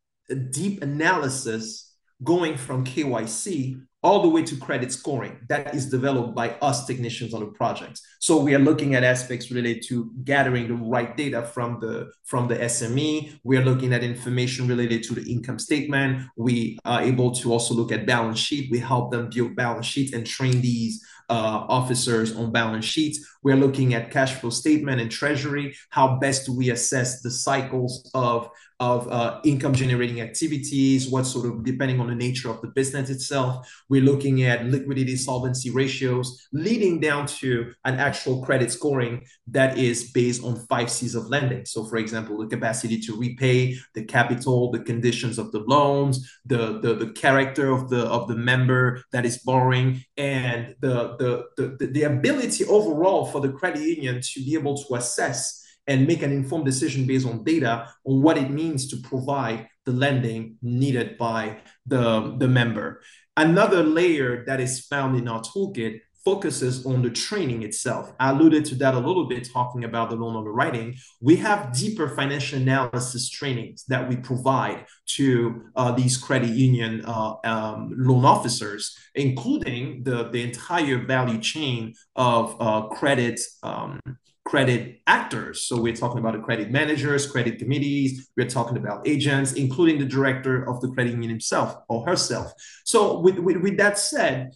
deep 0.51 0.83
analysis 0.83 1.95
going 2.23 2.57
from 2.57 2.85
KYC 2.85 3.81
all 4.03 4.23
the 4.23 4.29
way 4.29 4.43
to 4.43 4.57
credit 4.57 4.91
scoring 4.91 5.39
that 5.49 5.75
is 5.75 5.91
developed 5.91 6.35
by 6.35 6.51
us 6.63 6.87
technicians 6.87 7.35
on 7.35 7.41
the 7.41 7.47
projects 7.47 8.03
so 8.19 8.41
we 8.41 8.55
are 8.55 8.59
looking 8.59 8.95
at 8.95 9.05
aspects 9.05 9.51
related 9.51 9.83
to 9.87 10.11
gathering 10.25 10.69
the 10.69 10.75
right 10.75 11.17
data 11.17 11.43
from 11.43 11.79
the 11.81 12.11
from 12.25 12.49
the 12.49 12.57
sme 12.57 13.39
we 13.45 13.57
are 13.57 13.65
looking 13.65 13.93
at 13.93 14.03
information 14.03 14.67
related 14.67 15.03
to 15.03 15.15
the 15.15 15.31
income 15.31 15.59
statement 15.59 16.27
we 16.37 16.79
are 16.85 17.03
able 17.03 17.31
to 17.31 17.53
also 17.53 17.75
look 17.75 17.93
at 17.93 18.07
balance 18.07 18.39
sheet 18.39 18.71
we 18.71 18.79
help 18.79 19.11
them 19.11 19.29
build 19.29 19.55
balance 19.55 19.87
sheets 19.87 20.13
and 20.13 20.27
train 20.27 20.61
these 20.61 21.05
uh, 21.31 21.65
officers 21.69 22.35
on 22.35 22.51
balance 22.51 22.85
sheets. 22.85 23.25
We're 23.43 23.57
looking 23.57 23.95
at 23.95 24.11
cash 24.11 24.35
flow 24.35 24.51
statement 24.51 25.01
and 25.01 25.11
treasury. 25.11 25.77
How 25.89 26.19
best 26.19 26.47
do 26.47 26.57
we 26.57 26.71
assess 26.71 27.23
the 27.23 27.31
cycles 27.31 28.11
of 28.15 28.51
of 28.81 29.07
uh, 29.13 29.41
income 29.45 29.75
generating 29.75 30.23
activities, 30.23 31.09
what 31.09 31.25
sort 31.25 31.47
of, 31.47 31.63
depending 31.63 32.01
on 32.01 32.09
the 32.09 32.15
nature 32.15 32.49
of 32.49 32.61
the 32.63 32.69
business 32.69 33.11
itself. 33.11 33.71
We're 33.91 34.03
looking 34.03 34.43
at 34.45 34.65
liquidity 34.65 35.17
solvency 35.17 35.71
ratios, 35.71 36.49
leading 36.53 36.99
down 36.99 37.27
to 37.27 37.73
an 37.85 37.97
actual 37.97 38.43
credit 38.43 38.73
scoring 38.73 39.25
that 39.49 39.77
is 39.77 40.11
based 40.13 40.43
on 40.43 40.57
five 40.67 40.91
C's 40.91 41.15
of 41.15 41.27
lending. 41.29 41.67
So, 41.67 41.85
for 41.85 41.99
example, 41.99 42.39
the 42.39 42.47
capacity 42.47 42.99
to 43.01 43.17
repay, 43.17 43.77
the 43.95 44.05
capital, 44.05 44.71
the 44.71 44.81
conditions 44.81 45.39
of 45.39 45.53
the 45.53 45.61
loans, 45.61 46.27
the, 46.47 46.81
the, 46.81 46.95
the 46.95 47.13
character 47.13 47.71
of 47.71 47.91
the 47.91 48.07
of 48.07 48.29
the 48.29 48.37
member 48.37 49.05
that 49.13 49.27
is 49.27 49.39
borrowing, 49.39 50.03
and 50.17 50.75
the, 50.81 51.17
the, 51.19 51.77
the, 51.79 51.87
the 51.87 52.03
ability 52.05 52.65
overall 52.65 53.27
for 53.27 53.41
the 53.43 53.53
credit 53.53 53.83
union 53.83 54.21
to 54.23 54.41
be 54.43 54.55
able 54.55 54.77
to 54.77 54.95
assess 54.95 55.60
and 55.91 56.07
make 56.07 56.23
an 56.23 56.33
informed 56.33 56.65
decision 56.65 57.05
based 57.05 57.27
on 57.27 57.43
data 57.43 57.89
on 58.07 58.23
what 58.23 58.39
it 58.39 58.49
means 58.49 58.89
to 58.89 58.97
provide 58.99 59.67
the 59.85 59.93
lending 59.93 60.57
needed 60.63 61.19
by 61.19 61.59
the, 61.85 62.37
the 62.39 62.47
member. 62.47 63.03
Another 63.37 63.83
layer 63.83 64.45
that 64.47 64.61
is 64.61 64.87
found 64.87 65.19
in 65.19 65.27
our 65.27 65.43
toolkit 65.43 66.01
focuses 66.25 66.87
on 66.87 67.03
the 67.03 67.11
training 67.11 67.63
itself. 67.63 68.13
I 68.21 68.31
alluded 68.31 68.65
to 68.67 68.75
that 68.77 68.95
a 68.95 68.99
little 68.99 69.27
bit 69.27 69.49
talking 69.51 69.85
about 69.85 70.11
the 70.11 70.17
loan 70.17 70.37
underwriting. 70.37 70.95
We 71.21 71.37
have 71.37 71.73
deeper 71.73 72.15
financial 72.15 72.61
analysis 72.61 73.29
trainings 73.29 73.85
that 73.89 74.09
we 74.09 74.17
provide 74.17 74.85
to 75.17 75.63
uh, 75.75 75.93
these 75.93 76.17
credit 76.19 76.51
union 76.51 77.03
uh, 77.05 77.35
um, 77.43 77.95
loan 77.97 78.25
officers, 78.25 78.97
including 79.15 80.05
the, 80.05 80.29
the 80.29 80.43
entire 80.43 80.99
value 81.05 81.41
chain 81.41 81.95
of 82.15 82.55
uh, 82.61 82.83
credit 82.89 83.41
um, 83.63 83.99
credit 84.45 85.01
actors. 85.07 85.63
So 85.63 85.81
we're 85.81 85.95
talking 85.95 86.19
about 86.19 86.35
the 86.35 86.41
credit 86.41 86.71
managers, 86.71 87.31
credit 87.31 87.59
committees, 87.59 88.31
we're 88.37 88.49
talking 88.49 88.77
about 88.77 89.07
agents, 89.07 89.53
including 89.53 89.99
the 89.99 90.07
director 90.07 90.69
of 90.69 90.81
the 90.81 90.89
credit 90.89 91.13
union 91.13 91.31
himself 91.31 91.77
or 91.89 92.07
herself. 92.07 92.53
So 92.85 93.21
with, 93.21 93.39
with, 93.39 93.59
with 93.59 93.77
that 93.77 93.99
said, 93.99 94.51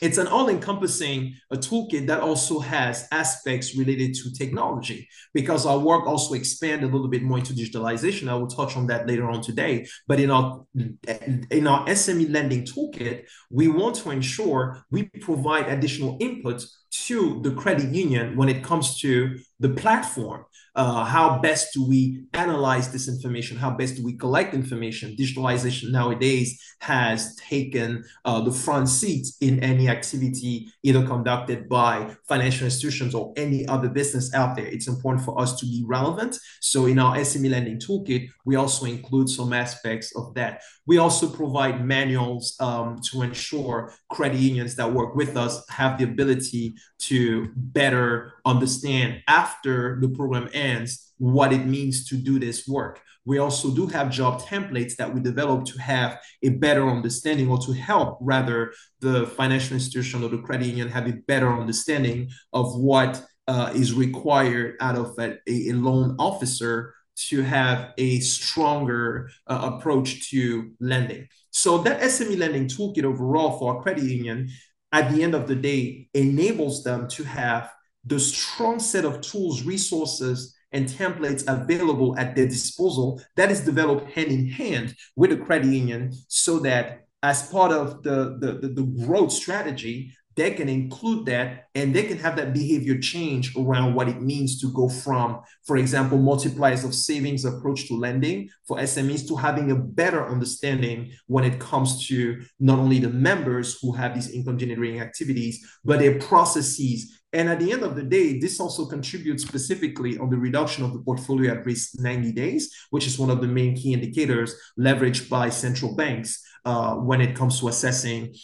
it's 0.00 0.18
an 0.18 0.26
all-encompassing 0.26 1.34
a 1.50 1.56
toolkit 1.56 2.06
that 2.06 2.20
also 2.20 2.58
has 2.58 3.06
aspects 3.12 3.76
related 3.76 4.14
to 4.14 4.32
technology 4.32 5.08
because 5.32 5.66
our 5.66 5.78
work 5.78 6.06
also 6.06 6.34
expand 6.34 6.82
a 6.82 6.86
little 6.86 7.08
bit 7.08 7.22
more 7.22 7.38
into 7.38 7.52
digitalization 7.52 8.28
i 8.28 8.34
will 8.34 8.46
touch 8.46 8.76
on 8.76 8.86
that 8.86 9.06
later 9.06 9.30
on 9.30 9.40
today 9.40 9.86
but 10.06 10.20
in 10.20 10.30
our 10.30 10.64
in 10.74 11.66
our 11.66 11.86
sme 11.86 12.30
lending 12.30 12.64
toolkit 12.64 13.24
we 13.50 13.68
want 13.68 13.94
to 13.94 14.10
ensure 14.10 14.84
we 14.90 15.04
provide 15.20 15.68
additional 15.68 16.16
input 16.20 16.64
to 17.02 17.40
the 17.42 17.50
credit 17.52 17.92
union 17.92 18.36
when 18.36 18.48
it 18.48 18.62
comes 18.62 18.98
to 19.00 19.38
the 19.60 19.68
platform. 19.70 20.44
Uh, 20.76 21.04
how 21.04 21.38
best 21.38 21.72
do 21.72 21.86
we 21.86 22.24
analyze 22.32 22.90
this 22.90 23.08
information? 23.08 23.56
How 23.56 23.70
best 23.70 23.94
do 23.94 24.04
we 24.04 24.16
collect 24.16 24.54
information? 24.54 25.14
Digitalization 25.16 25.92
nowadays 25.92 26.60
has 26.80 27.36
taken 27.36 28.04
uh, 28.24 28.40
the 28.40 28.50
front 28.50 28.88
seat 28.88 29.26
in 29.40 29.62
any 29.62 29.88
activity 29.88 30.66
either 30.82 31.06
conducted 31.06 31.68
by 31.68 32.16
financial 32.28 32.64
institutions 32.64 33.14
or 33.14 33.32
any 33.36 33.66
other 33.68 33.88
business 33.88 34.34
out 34.34 34.56
there. 34.56 34.66
It's 34.66 34.88
important 34.88 35.24
for 35.24 35.40
us 35.40 35.58
to 35.60 35.66
be 35.66 35.84
relevant. 35.86 36.36
So 36.60 36.86
in 36.86 36.98
our 36.98 37.16
SME 37.18 37.50
lending 37.50 37.78
toolkit, 37.78 38.28
we 38.44 38.56
also 38.56 38.86
include 38.86 39.28
some 39.28 39.52
aspects 39.52 40.14
of 40.16 40.34
that. 40.34 40.62
We 40.86 40.98
also 40.98 41.28
provide 41.28 41.86
manuals 41.86 42.56
um, 42.58 43.00
to 43.10 43.22
ensure 43.22 43.94
credit 44.10 44.40
unions 44.40 44.74
that 44.74 44.92
work 44.92 45.14
with 45.14 45.36
us 45.36 45.64
have 45.70 45.98
the 45.98 46.04
ability 46.04 46.74
to 46.98 47.50
better 47.56 48.34
understand 48.44 49.22
after 49.28 49.98
the 50.00 50.08
program 50.08 50.48
ends 50.52 51.12
what 51.18 51.52
it 51.52 51.66
means 51.66 52.08
to 52.08 52.16
do 52.16 52.38
this 52.38 52.66
work. 52.66 53.00
We 53.26 53.38
also 53.38 53.70
do 53.70 53.86
have 53.86 54.10
job 54.10 54.42
templates 54.42 54.96
that 54.96 55.12
we 55.12 55.20
develop 55.20 55.64
to 55.66 55.80
have 55.80 56.20
a 56.42 56.50
better 56.50 56.88
understanding 56.88 57.50
or 57.50 57.58
to 57.58 57.72
help 57.72 58.18
rather 58.20 58.72
the 59.00 59.26
financial 59.26 59.74
institution 59.74 60.22
or 60.22 60.28
the 60.28 60.38
credit 60.38 60.66
union 60.66 60.88
have 60.88 61.08
a 61.08 61.14
better 61.26 61.50
understanding 61.50 62.28
of 62.52 62.74
what 62.76 63.24
uh, 63.48 63.72
is 63.74 63.92
required 63.92 64.76
out 64.80 64.96
of 64.96 65.18
a, 65.18 65.38
a, 65.46 65.72
loan 65.72 66.16
officer 66.18 66.94
to 67.16 67.42
have 67.42 67.92
a 67.98 68.20
stronger 68.20 69.30
uh, 69.46 69.70
approach 69.74 70.30
to 70.30 70.72
lending. 70.80 71.28
So 71.50 71.78
that 71.78 72.00
SME 72.00 72.38
lending 72.38 72.66
toolkit 72.66 73.04
overall 73.04 73.58
for 73.58 73.78
a 73.78 73.82
credit 73.82 74.04
union, 74.04 74.48
at 74.94 75.12
the 75.12 75.24
end 75.24 75.34
of 75.34 75.48
the 75.48 75.56
day, 75.56 76.08
enables 76.14 76.84
them 76.84 77.08
to 77.08 77.24
have 77.24 77.70
the 78.04 78.20
strong 78.20 78.78
set 78.78 79.04
of 79.04 79.20
tools, 79.20 79.64
resources, 79.64 80.54
and 80.70 80.86
templates 80.86 81.42
available 81.48 82.16
at 82.16 82.36
their 82.36 82.46
disposal 82.46 83.20
that 83.34 83.50
is 83.50 83.60
developed 83.60 84.08
hand 84.12 84.30
in 84.30 84.46
hand 84.46 84.94
with 85.16 85.30
the 85.30 85.36
credit 85.36 85.66
union 85.66 86.12
so 86.28 86.60
that 86.60 87.06
as 87.24 87.48
part 87.50 87.72
of 87.72 88.04
the, 88.04 88.36
the, 88.38 88.52
the, 88.60 88.68
the 88.68 89.04
growth 89.04 89.32
strategy, 89.32 90.12
they 90.36 90.50
can 90.52 90.68
include 90.68 91.26
that 91.26 91.68
and 91.74 91.94
they 91.94 92.04
can 92.04 92.18
have 92.18 92.36
that 92.36 92.52
behavior 92.52 92.98
change 92.98 93.56
around 93.56 93.94
what 93.94 94.08
it 94.08 94.20
means 94.20 94.60
to 94.60 94.72
go 94.72 94.88
from, 94.88 95.40
for 95.64 95.76
example, 95.76 96.18
multipliers 96.18 96.84
of 96.84 96.94
savings 96.94 97.44
approach 97.44 97.88
to 97.88 97.94
lending 97.94 98.48
for 98.66 98.78
SMEs 98.78 99.26
to 99.28 99.36
having 99.36 99.70
a 99.70 99.76
better 99.76 100.26
understanding 100.26 101.12
when 101.26 101.44
it 101.44 101.60
comes 101.60 102.06
to 102.08 102.42
not 102.58 102.78
only 102.78 102.98
the 102.98 103.10
members 103.10 103.78
who 103.80 103.92
have 103.92 104.14
these 104.14 104.30
income 104.30 104.58
generating 104.58 105.00
activities, 105.00 105.64
but 105.84 105.98
their 105.98 106.18
processes. 106.18 107.20
And 107.32 107.48
at 107.48 107.58
the 107.58 107.72
end 107.72 107.82
of 107.82 107.96
the 107.96 108.04
day, 108.04 108.38
this 108.38 108.60
also 108.60 108.86
contributes 108.86 109.44
specifically 109.44 110.18
on 110.18 110.30
the 110.30 110.36
reduction 110.36 110.84
of 110.84 110.92
the 110.92 111.00
portfolio 111.00 111.52
at 111.52 111.66
risk 111.66 111.98
90 111.98 112.32
days, 112.32 112.72
which 112.90 113.06
is 113.06 113.18
one 113.18 113.30
of 113.30 113.40
the 113.40 113.48
main 113.48 113.74
key 113.74 113.92
indicators 113.92 114.54
leveraged 114.78 115.28
by 115.28 115.48
central 115.48 115.96
banks 115.96 116.40
uh, 116.64 116.94
when 116.94 117.20
it 117.20 117.34
comes 117.36 117.60
to 117.60 117.68
assessing 117.68 118.34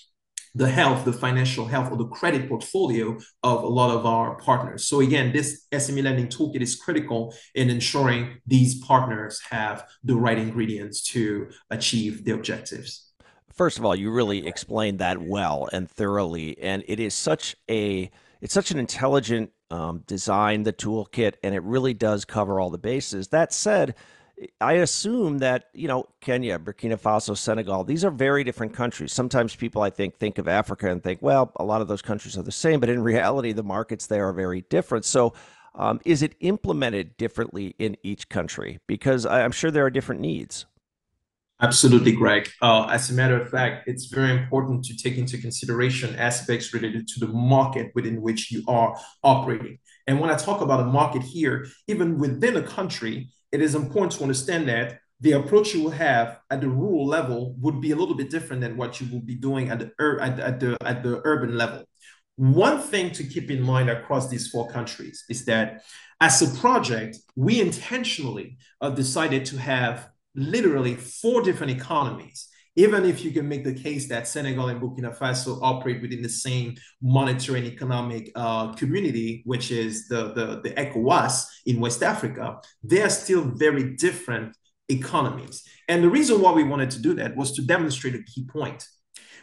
the 0.54 0.68
health, 0.68 1.04
the 1.04 1.12
financial 1.12 1.66
health, 1.66 1.90
or 1.90 1.96
the 1.96 2.08
credit 2.08 2.48
portfolio 2.48 3.18
of 3.42 3.62
a 3.62 3.68
lot 3.68 3.90
of 3.90 4.04
our 4.06 4.36
partners. 4.36 4.86
So 4.86 5.00
again, 5.00 5.32
this 5.32 5.66
SME 5.72 6.02
lending 6.02 6.28
toolkit 6.28 6.60
is 6.60 6.76
critical 6.76 7.34
in 7.54 7.70
ensuring 7.70 8.40
these 8.46 8.82
partners 8.84 9.40
have 9.50 9.86
the 10.02 10.16
right 10.16 10.38
ingredients 10.38 11.02
to 11.12 11.50
achieve 11.70 12.24
the 12.24 12.32
objectives. 12.32 13.10
First 13.52 13.78
of 13.78 13.84
all, 13.84 13.94
you 13.94 14.10
really 14.10 14.46
explained 14.46 15.00
that 15.00 15.20
well 15.20 15.68
and 15.72 15.90
thoroughly, 15.90 16.58
and 16.60 16.82
it 16.86 16.98
is 16.98 17.14
such 17.14 17.56
a 17.70 18.10
it's 18.40 18.54
such 18.54 18.70
an 18.70 18.78
intelligent 18.78 19.50
um, 19.70 20.02
design, 20.06 20.62
the 20.62 20.72
toolkit, 20.72 21.34
and 21.42 21.54
it 21.54 21.62
really 21.62 21.92
does 21.92 22.24
cover 22.24 22.58
all 22.58 22.70
the 22.70 22.78
bases. 22.78 23.28
That 23.28 23.52
said, 23.52 23.94
I 24.60 24.74
assume 24.74 25.38
that 25.38 25.68
you 25.74 25.88
know 25.88 26.06
Kenya, 26.20 26.58
Burkina 26.58 26.98
Faso, 26.98 27.36
Senegal. 27.36 27.84
These 27.84 28.04
are 28.04 28.10
very 28.10 28.44
different 28.44 28.74
countries. 28.74 29.12
Sometimes 29.12 29.54
people, 29.54 29.82
I 29.82 29.90
think, 29.90 30.18
think 30.18 30.38
of 30.38 30.48
Africa 30.48 30.90
and 30.90 31.02
think, 31.02 31.20
well, 31.22 31.52
a 31.56 31.64
lot 31.64 31.80
of 31.80 31.88
those 31.88 32.02
countries 32.02 32.38
are 32.38 32.42
the 32.42 32.52
same, 32.52 32.80
but 32.80 32.88
in 32.88 33.02
reality, 33.12 33.52
the 33.52 33.62
markets 33.62 34.06
there 34.06 34.28
are 34.28 34.32
very 34.32 34.62
different. 34.62 35.04
So, 35.04 35.34
um, 35.74 36.00
is 36.04 36.22
it 36.22 36.34
implemented 36.40 37.16
differently 37.16 37.74
in 37.78 37.96
each 38.02 38.28
country? 38.28 38.80
Because 38.86 39.26
I'm 39.26 39.52
sure 39.52 39.70
there 39.70 39.84
are 39.84 39.90
different 39.90 40.20
needs. 40.20 40.66
Absolutely, 41.62 42.12
Greg. 42.12 42.48
Uh, 42.62 42.86
as 42.86 43.10
a 43.10 43.12
matter 43.12 43.38
of 43.38 43.50
fact, 43.50 43.86
it's 43.86 44.06
very 44.06 44.32
important 44.32 44.82
to 44.84 44.96
take 44.96 45.18
into 45.18 45.36
consideration 45.36 46.16
aspects 46.16 46.72
related 46.72 47.06
to 47.08 47.20
the 47.20 47.26
market 47.26 47.92
within 47.94 48.22
which 48.22 48.50
you 48.50 48.64
are 48.66 48.98
operating. 49.22 49.78
And 50.06 50.20
when 50.20 50.30
I 50.30 50.36
talk 50.36 50.62
about 50.62 50.80
a 50.80 50.86
market 50.86 51.22
here, 51.22 51.66
even 51.86 52.18
within 52.18 52.56
a 52.56 52.62
country, 52.62 53.28
it 53.52 53.60
is 53.60 53.74
important 53.74 54.12
to 54.12 54.22
understand 54.22 54.68
that 54.68 55.00
the 55.20 55.32
approach 55.32 55.74
you 55.74 55.82
will 55.82 55.90
have 55.90 56.40
at 56.50 56.60
the 56.60 56.68
rural 56.68 57.06
level 57.06 57.54
would 57.60 57.80
be 57.80 57.90
a 57.90 57.96
little 57.96 58.14
bit 58.14 58.30
different 58.30 58.62
than 58.62 58.76
what 58.76 59.00
you 59.00 59.12
will 59.12 59.20
be 59.20 59.34
doing 59.34 59.68
at 59.68 59.78
the, 59.78 59.92
at, 60.20 60.40
at 60.40 60.60
the, 60.60 60.76
at 60.82 61.02
the 61.02 61.20
urban 61.24 61.56
level. 61.56 61.84
One 62.36 62.80
thing 62.80 63.10
to 63.12 63.24
keep 63.24 63.50
in 63.50 63.62
mind 63.62 63.90
across 63.90 64.28
these 64.28 64.48
four 64.48 64.70
countries 64.70 65.24
is 65.28 65.44
that 65.44 65.82
as 66.22 66.40
a 66.40 66.58
project, 66.58 67.18
we 67.36 67.60
intentionally 67.60 68.56
uh, 68.80 68.90
decided 68.90 69.44
to 69.46 69.58
have 69.58 70.08
literally 70.34 70.94
four 70.94 71.42
different 71.42 71.72
economies 71.72 72.48
even 72.80 73.04
if 73.04 73.22
you 73.22 73.30
can 73.30 73.46
make 73.46 73.62
the 73.62 73.74
case 73.74 74.08
that 74.08 74.26
Senegal 74.26 74.68
and 74.68 74.80
Burkina 74.80 75.12
Faso 75.16 75.58
operate 75.60 76.00
within 76.00 76.22
the 76.22 76.30
same 76.30 76.76
monetary 77.02 77.58
and 77.58 77.68
economic 77.68 78.32
uh, 78.34 78.72
community, 78.72 79.42
which 79.44 79.70
is 79.70 80.08
the, 80.08 80.32
the, 80.32 80.46
the 80.64 80.70
ECOWAS 80.70 81.44
in 81.66 81.78
West 81.78 82.02
Africa, 82.02 82.58
they 82.82 83.02
are 83.02 83.10
still 83.10 83.42
very 83.42 83.96
different 83.96 84.56
economies. 84.88 85.62
And 85.88 86.02
the 86.02 86.08
reason 86.08 86.40
why 86.40 86.52
we 86.52 86.64
wanted 86.64 86.90
to 86.92 87.02
do 87.02 87.12
that 87.16 87.36
was 87.36 87.52
to 87.52 87.62
demonstrate 87.62 88.14
a 88.14 88.22
key 88.22 88.46
point. 88.46 88.86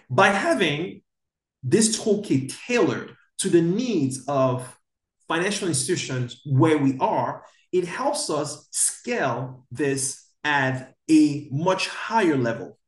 By 0.10 0.30
having 0.30 1.04
this 1.62 1.96
toolkit 1.96 2.56
tailored 2.66 3.16
to 3.42 3.50
the 3.50 3.62
needs 3.62 4.26
of 4.28 4.76
financial 5.28 5.68
institutions 5.68 6.42
where 6.44 6.80
we 6.80 6.98
are, 7.00 7.44
it 7.72 7.86
helps 7.86 8.32
us 8.32 8.68
scale 8.72 9.66
this 9.70 10.26
at 10.44 10.96
a 11.08 11.48
much 11.52 11.88
higher 11.88 12.36
level. 12.36 12.80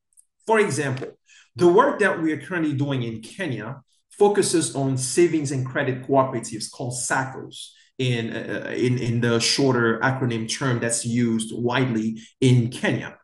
For 0.50 0.60
example, 0.60 1.10
the 1.56 1.68
work 1.68 2.00
that 2.00 2.20
we 2.20 2.34
are 2.34 2.42
currently 2.42 2.74
doing 2.74 3.04
in 3.04 3.22
Kenya 3.22 3.84
focuses 4.10 4.76
on 4.76 4.98
savings 4.98 5.52
and 5.52 5.64
credit 5.64 6.08
cooperatives 6.08 6.72
called 6.72 6.94
SACCOs 6.94 7.68
in, 8.00 8.34
uh, 8.36 8.74
in, 8.76 8.98
in 8.98 9.22
the 9.22 9.40
shorter 9.40 10.00
acronym 10.00 10.50
term 10.52 10.80
that's 10.80 11.06
used 11.06 11.52
widely 11.54 12.20
in 12.42 12.70
Kenya. 12.70 13.20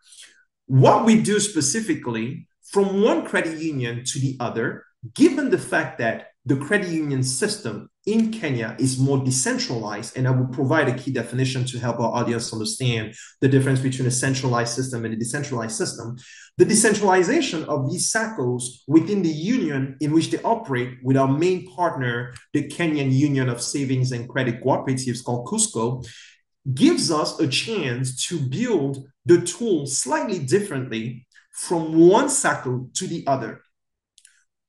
What 0.68 1.04
we 1.04 1.20
do 1.20 1.40
specifically 1.40 2.48
from 2.72 3.02
one 3.02 3.26
credit 3.26 3.58
union 3.58 4.04
to 4.06 4.20
the 4.20 4.38
other, 4.40 4.86
given 5.16 5.50
the 5.50 5.58
fact 5.58 5.98
that 5.98 6.28
the 6.46 6.56
credit 6.56 6.90
union 6.90 7.24
system 7.24 7.90
in 8.06 8.32
Kenya 8.32 8.76
is 8.78 9.00
more 9.00 9.18
decentralized, 9.18 10.16
and 10.16 10.28
I 10.28 10.32
will 10.32 10.48
provide 10.48 10.88
a 10.88 10.94
key 10.94 11.12
definition 11.12 11.66
to 11.66 11.80
help 11.80 12.00
our 12.00 12.14
audience 12.14 12.54
understand 12.54 13.16
the 13.42 13.48
difference 13.48 13.80
between 13.80 14.08
a 14.08 14.12
centralized 14.12 14.76
system 14.76 15.06
and 15.06 15.14
a 15.16 15.18
decentralized 15.18 15.76
system. 15.76 16.16
The 16.58 16.66
decentralization 16.66 17.64
of 17.66 17.90
these 17.90 18.12
SACCOs 18.12 18.84
within 18.88 19.24
the 19.24 19.30
union 19.30 19.98
in 20.02 20.14
which 20.14 20.30
they 20.30 20.42
operate 20.44 21.00
with 21.04 21.18
our 21.18 21.28
main 21.28 21.68
partner, 21.76 22.36
the 22.54 22.68
Kenyan 22.68 23.12
Union 23.12 23.50
of 23.50 23.60
Savings 23.60 24.12
and 24.12 24.30
Credit 24.30 24.64
Cooperatives 24.64 25.24
called 25.24 25.48
KUSCCO, 25.48 26.08
gives 26.76 27.12
us 27.12 27.40
a 27.40 27.48
chance 27.48 28.28
to 28.28 28.40
build 28.40 29.08
the 29.26 29.42
tool 29.42 29.88
slightly 29.88 30.40
differently 30.40 31.26
from 31.52 32.08
one 32.08 32.28
SACCO 32.28 32.94
to 32.94 33.08
the 33.08 33.26
other. 33.26 33.62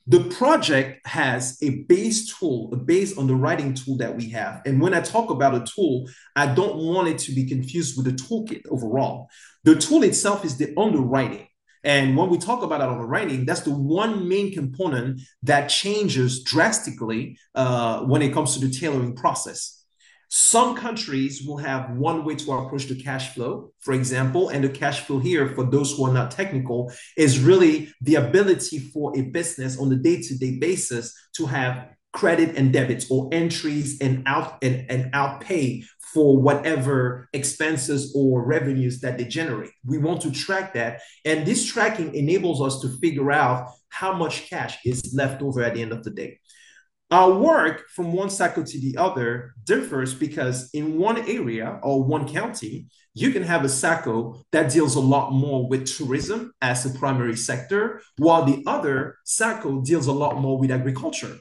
The 0.08 0.20
project 0.20 1.04
has 1.06 1.58
a 1.62 1.82
base 1.84 2.32
tool, 2.38 2.70
a 2.72 2.76
base 2.76 3.18
underwriting 3.18 3.74
tool 3.74 3.96
that 3.96 4.16
we 4.16 4.30
have. 4.30 4.62
And 4.64 4.80
when 4.80 4.94
I 4.94 5.00
talk 5.00 5.30
about 5.30 5.54
a 5.54 5.64
tool, 5.64 6.08
I 6.36 6.46
don't 6.46 6.76
want 6.76 7.08
it 7.08 7.18
to 7.20 7.32
be 7.32 7.44
confused 7.44 7.96
with 7.96 8.06
the 8.06 8.12
toolkit 8.12 8.62
overall. 8.70 9.28
The 9.64 9.74
tool 9.74 10.04
itself 10.04 10.44
is 10.44 10.56
the 10.58 10.72
underwriting. 10.78 11.48
And 11.82 12.16
when 12.16 12.30
we 12.30 12.38
talk 12.38 12.62
about 12.62 12.80
underwriting, 12.80 13.46
that's 13.46 13.62
the 13.62 13.70
one 13.70 14.28
main 14.28 14.52
component 14.52 15.22
that 15.42 15.68
changes 15.68 16.42
drastically 16.42 17.38
uh, 17.54 18.00
when 18.02 18.22
it 18.22 18.32
comes 18.32 18.54
to 18.54 18.64
the 18.64 18.72
tailoring 18.72 19.14
process. 19.14 19.84
Some 20.28 20.76
countries 20.76 21.42
will 21.46 21.58
have 21.58 21.90
one 21.90 22.24
way 22.24 22.34
to 22.34 22.52
approach 22.52 22.86
the 22.86 23.00
cash 23.00 23.34
flow, 23.34 23.72
for 23.80 23.94
example, 23.94 24.48
and 24.48 24.64
the 24.64 24.68
cash 24.68 25.00
flow 25.00 25.18
here, 25.18 25.54
for 25.54 25.64
those 25.64 25.96
who 25.96 26.06
are 26.06 26.12
not 26.12 26.30
technical, 26.30 26.92
is 27.16 27.38
really 27.38 27.92
the 28.00 28.16
ability 28.16 28.78
for 28.78 29.16
a 29.16 29.22
business 29.22 29.78
on 29.78 29.92
a 29.92 29.96
day 29.96 30.20
to 30.22 30.36
day 30.36 30.58
basis 30.58 31.14
to 31.36 31.46
have 31.46 31.88
credit 32.12 32.56
and 32.56 32.72
debits 32.72 33.10
or 33.10 33.28
entries 33.30 34.00
and 34.00 34.22
out 34.26 34.56
and, 34.62 34.90
and 34.90 35.10
out 35.12 35.42
pay 35.42 35.84
for 36.14 36.40
whatever 36.40 37.28
expenses 37.34 38.14
or 38.16 38.42
revenues 38.42 39.00
that 39.00 39.18
they 39.18 39.24
generate. 39.24 39.70
We 39.84 39.98
want 39.98 40.22
to 40.22 40.30
track 40.30 40.72
that. 40.72 41.02
And 41.26 41.46
this 41.46 41.64
tracking 41.66 42.14
enables 42.14 42.62
us 42.62 42.80
to 42.80 42.88
figure 43.00 43.30
out 43.30 43.70
how 43.90 44.14
much 44.14 44.48
cash 44.48 44.78
is 44.84 45.14
left 45.14 45.42
over 45.42 45.62
at 45.62 45.74
the 45.74 45.82
end 45.82 45.92
of 45.92 46.04
the 46.04 46.10
day. 46.10 46.40
Our 47.10 47.38
work 47.38 47.88
from 47.94 48.12
one 48.12 48.28
SACCO 48.28 48.68
to 48.68 48.80
the 48.80 48.96
other 48.96 49.54
differs 49.62 50.12
because 50.12 50.70
in 50.74 50.98
one 50.98 51.18
area 51.18 51.78
or 51.84 52.02
one 52.02 52.28
county, 52.28 52.88
you 53.14 53.30
can 53.30 53.44
have 53.44 53.64
a 53.64 53.68
SACCO 53.68 54.42
that 54.50 54.72
deals 54.72 54.96
a 54.96 55.00
lot 55.00 55.30
more 55.32 55.68
with 55.68 55.86
tourism 55.86 56.52
as 56.60 56.84
a 56.84 56.98
primary 56.98 57.36
sector, 57.36 58.02
while 58.18 58.44
the 58.44 58.60
other 58.66 59.18
SACCO 59.24 59.84
deals 59.84 60.08
a 60.08 60.12
lot 60.12 60.40
more 60.40 60.58
with 60.58 60.72
agriculture. 60.72 61.38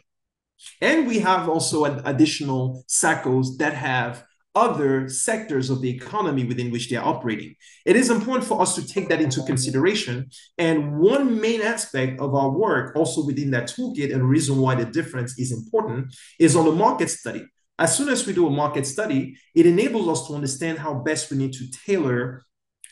And 0.81 1.07
we 1.07 1.19
have 1.19 1.49
also 1.49 1.83
additional 1.85 2.85
SACCOs 2.87 3.57
that 3.57 3.73
have 3.73 4.23
other 4.55 5.09
sectors 5.09 5.69
of 5.69 5.81
the 5.81 5.89
economy 5.89 6.45
within 6.45 6.71
which 6.71 6.89
they 6.89 6.95
are 6.95 7.05
operating. 7.05 7.55
It 7.85 7.95
is 7.95 8.09
important 8.09 8.45
for 8.45 8.61
us 8.61 8.75
to 8.75 8.87
take 8.87 9.09
that 9.09 9.21
into 9.21 9.43
consideration. 9.43 10.29
And 10.57 10.97
one 10.97 11.41
main 11.41 11.61
aspect 11.61 12.19
of 12.21 12.33
our 12.33 12.49
work, 12.49 12.95
also 12.95 13.25
within 13.25 13.51
that 13.51 13.65
toolkit, 13.65 14.13
and 14.13 14.27
reason 14.27 14.57
why 14.57 14.75
the 14.75 14.85
difference 14.85 15.37
is 15.37 15.51
important, 15.51 16.15
is 16.39 16.55
on 16.55 16.65
the 16.65 16.71
market 16.71 17.09
study. 17.09 17.45
As 17.77 17.95
soon 17.95 18.07
as 18.07 18.25
we 18.25 18.33
do 18.33 18.47
a 18.47 18.51
market 18.51 18.87
study, 18.87 19.35
it 19.53 19.65
enables 19.65 20.07
us 20.07 20.27
to 20.27 20.33
understand 20.33 20.79
how 20.79 20.93
best 20.93 21.29
we 21.29 21.37
need 21.37 21.53
to 21.53 21.67
tailor 21.85 22.41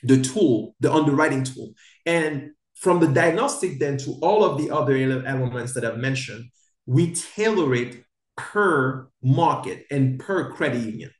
the 0.03 0.21
tool, 0.21 0.75
the 0.81 0.91
underwriting 0.91 1.43
tool. 1.43 1.71
And 2.05 2.51
from 2.75 2.99
the 2.99 3.07
diagnostic 3.07 3.79
then 3.79 3.97
to 3.99 4.17
all 4.21 4.43
of 4.43 4.57
the 4.57 4.69
other 4.69 4.95
elements 5.25 5.73
that 5.73 5.85
I've 5.85 5.97
mentioned, 5.97 6.49
we 6.85 7.13
tailor 7.13 7.73
it 7.73 8.03
per 8.35 9.07
market 9.21 9.85
and 9.89 10.19
per 10.19 10.51
credit 10.51 10.83
union. 10.83 11.11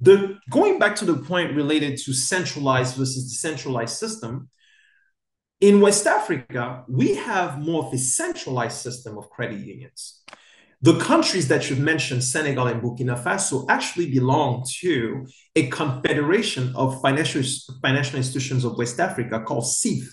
The 0.00 0.38
going 0.50 0.78
back 0.78 0.96
to 0.96 1.04
the 1.04 1.16
point 1.16 1.54
related 1.54 1.98
to 2.04 2.12
centralized 2.12 2.96
versus 2.96 3.30
decentralized 3.30 3.96
system, 3.96 4.48
in 5.60 5.82
West 5.82 6.06
Africa, 6.06 6.84
we 6.88 7.14
have 7.16 7.58
more 7.58 7.84
of 7.84 7.92
a 7.92 7.98
centralized 7.98 8.78
system 8.78 9.18
of 9.18 9.28
credit 9.28 9.60
unions. 9.60 10.22
The 10.82 10.98
countries 10.98 11.48
that 11.48 11.68
you've 11.68 11.78
mentioned, 11.78 12.24
Senegal 12.24 12.66
and 12.68 12.80
Burkina 12.80 13.22
Faso, 13.22 13.66
actually 13.68 14.10
belong 14.10 14.64
to 14.80 15.26
a 15.54 15.66
confederation 15.68 16.72
of 16.74 17.02
financial, 17.02 17.42
financial 17.82 18.16
institutions 18.16 18.64
of 18.64 18.78
West 18.78 18.98
Africa 18.98 19.40
called 19.40 19.64
CIF. 19.64 20.06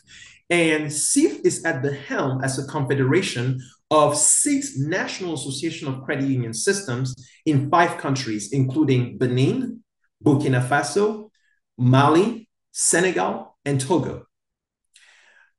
And 0.49 0.87
CIF 0.87 1.45
is 1.45 1.63
at 1.63 1.81
the 1.81 1.93
helm 1.93 2.43
as 2.43 2.59
a 2.59 2.67
confederation 2.67 3.61
of 3.89 4.17
six 4.17 4.77
National 4.77 5.33
Association 5.33 5.87
of 5.87 6.03
Credit 6.03 6.27
Union 6.27 6.53
Systems 6.53 7.15
in 7.45 7.69
five 7.69 7.97
countries, 7.97 8.51
including 8.51 9.17
Benin, 9.17 9.83
Burkina 10.23 10.65
Faso, 10.67 11.29
Mali, 11.77 12.49
Senegal, 12.71 13.57
and 13.63 13.79
Togo. 13.79 14.25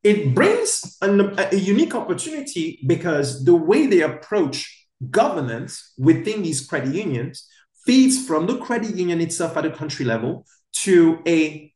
It 0.04 0.34
brings 0.34 0.96
an, 1.00 1.34
a 1.38 1.56
unique 1.56 1.94
opportunity 1.94 2.80
because 2.86 3.44
the 3.44 3.54
way 3.54 3.86
they 3.86 4.02
approach 4.02 4.86
governance 5.10 5.92
within 5.98 6.42
these 6.42 6.66
credit 6.66 6.94
unions 6.94 7.48
feeds 7.84 8.26
from 8.26 8.46
the 8.46 8.58
credit 8.58 8.94
union 8.94 9.20
itself 9.20 9.56
at 9.56 9.64
a 9.64 9.70
country 9.70 10.04
level 10.04 10.46
to 10.72 11.20
a 11.26 11.72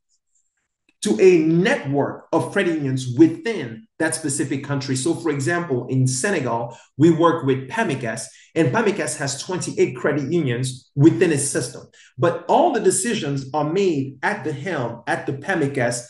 to 1.03 1.19
a 1.21 1.39
network 1.39 2.27
of 2.33 2.53
credit 2.53 2.75
unions 2.75 3.15
within 3.17 3.87
that 3.99 4.15
specific 4.15 4.65
country. 4.65 4.97
So, 4.97 5.15
for 5.15 5.31
example, 5.31 5.87
in 5.89 6.07
Senegal, 6.07 6.77
we 6.97 7.11
work 7.11 7.45
with 7.45 7.69
PAMECAS, 7.69 8.25
and 8.55 8.73
PAMECAS 8.73 9.17
has 9.19 9.43
28 9.43 9.97
credit 9.97 10.33
unions 10.33 10.91
within 10.95 11.33
its 11.33 11.49
system. 11.49 11.87
But 12.19 12.45
all 12.49 12.73
the 12.73 12.81
decisions 12.81 13.47
are 13.53 13.71
made 13.71 14.19
at 14.23 14.45
the 14.45 14.53
helm, 14.53 15.03
at 15.07 15.27
the 15.27 15.33
PAMECAS 15.33 16.07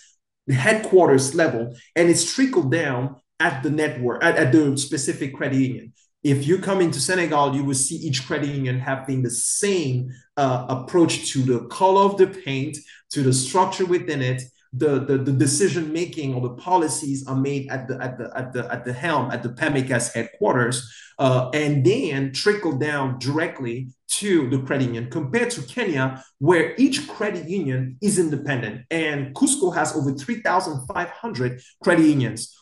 headquarters 0.51 1.35
level, 1.35 1.75
and 1.97 2.11
it's 2.11 2.35
trickled 2.35 2.71
down 2.71 3.17
at 3.41 3.63
the 3.63 3.71
network, 3.71 4.23
at, 4.23 4.37
at 4.37 4.53
the 4.53 4.77
specific 4.77 5.35
credit 5.35 5.59
union 5.59 5.93
if 6.23 6.47
you 6.47 6.59
come 6.59 6.81
into 6.81 7.01
Senegal, 7.01 7.55
you 7.55 7.65
will 7.65 7.75
see 7.75 7.97
each 7.97 8.27
credit 8.27 8.49
union 8.49 8.79
having 8.79 9.23
the 9.23 9.31
same 9.31 10.11
uh, 10.37 10.67
approach 10.69 11.33
to 11.33 11.41
the 11.41 11.67
color 11.67 12.03
of 12.03 12.17
the 12.17 12.29
paint, 12.29 12.77
to 13.11 13.23
the 13.23 13.33
structure 13.33 13.85
within 13.85 14.23
it. 14.23 14.43
The, 14.75 15.01
the, 15.01 15.19
the 15.19 15.33
decision 15.33 15.93
making 15.93 16.35
or 16.35 16.41
the 16.41 16.55
policies 16.55 17.27
are 17.27 17.37
made 17.37 17.71
at 17.71 17.89
the 17.89 18.03
at 18.03 18.17
the 18.17 18.33
at 18.35 18.55
the 18.55 18.73
at 18.73 18.85
the 18.87 18.93
helm 18.93 19.31
at 19.31 19.43
the 19.43 19.51
PAMECAS 19.51 20.15
headquarters, 20.15 20.91
uh, 21.19 21.51
and 21.53 21.85
then 21.85 22.33
trickle 22.33 22.79
down 22.79 23.19
directly 23.19 23.89
to 24.13 24.49
the 24.49 24.59
credit 24.61 24.85
union. 24.85 25.11
Compared 25.11 25.51
to 25.51 25.63
Kenya, 25.63 26.25
where 26.39 26.75
each 26.79 27.07
credit 27.07 27.47
union 27.49 27.99
is 28.01 28.19
independent, 28.19 28.87
and 28.91 29.35
KUSCCO 29.35 29.75
has 29.75 29.95
over 29.95 30.13
three 30.15 30.41
thousand 30.41 30.87
five 30.87 31.11
hundred 31.11 31.61
credit 31.83 32.07
unions 32.07 32.57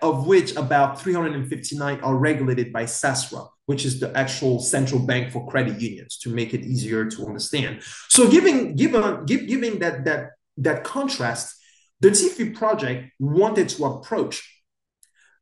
of 0.00 0.26
which 0.26 0.56
about 0.56 1.00
359 1.00 2.00
are 2.00 2.16
regulated 2.16 2.72
by 2.72 2.84
SASRA, 2.84 3.48
which 3.66 3.84
is 3.84 4.00
the 4.00 4.16
actual 4.16 4.58
central 4.58 5.00
bank 5.00 5.32
for 5.32 5.48
credit 5.48 5.80
unions, 5.80 6.18
to 6.18 6.30
make 6.30 6.52
it 6.52 6.62
easier 6.62 7.08
to 7.08 7.26
understand. 7.26 7.82
So, 8.08 8.28
giving 8.28 8.74
given 8.74 9.24
giving 9.26 9.78
that 9.78 10.04
that 10.04 10.30
that 10.56 10.84
contrast, 10.84 11.56
the 12.00 12.10
TIFI 12.10 12.54
project 12.54 13.12
wanted 13.18 13.68
to 13.70 13.84
approach 13.84 14.48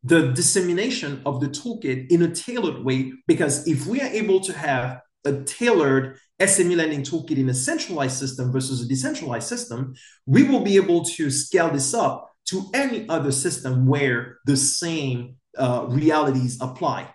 the 0.02 0.32
dissemination 0.32 1.20
of 1.26 1.40
the 1.40 1.48
toolkit 1.48 2.10
in 2.10 2.22
a 2.22 2.34
tailored 2.34 2.84
way 2.84 3.12
because 3.26 3.66
if 3.66 3.86
we 3.86 4.00
are 4.00 4.08
able 4.08 4.40
to 4.40 4.52
have 4.52 5.00
a 5.26 5.42
tailored 5.42 6.18
SME 6.40 6.76
lending 6.76 7.02
toolkit 7.02 7.36
in 7.36 7.50
a 7.50 7.54
centralized 7.54 8.16
system 8.16 8.50
versus 8.50 8.82
a 8.82 8.88
decentralized 8.88 9.46
system, 9.46 9.94
we 10.24 10.42
will 10.44 10.60
be 10.60 10.76
able 10.76 11.04
to 11.04 11.30
scale 11.30 11.70
this 11.70 11.92
up 11.92 12.30
to 12.46 12.64
any 12.72 13.06
other 13.08 13.30
system 13.30 13.86
where 13.86 14.38
the 14.46 14.56
same 14.56 15.36
uh, 15.58 15.84
realities 15.88 16.58
apply. 16.60 17.12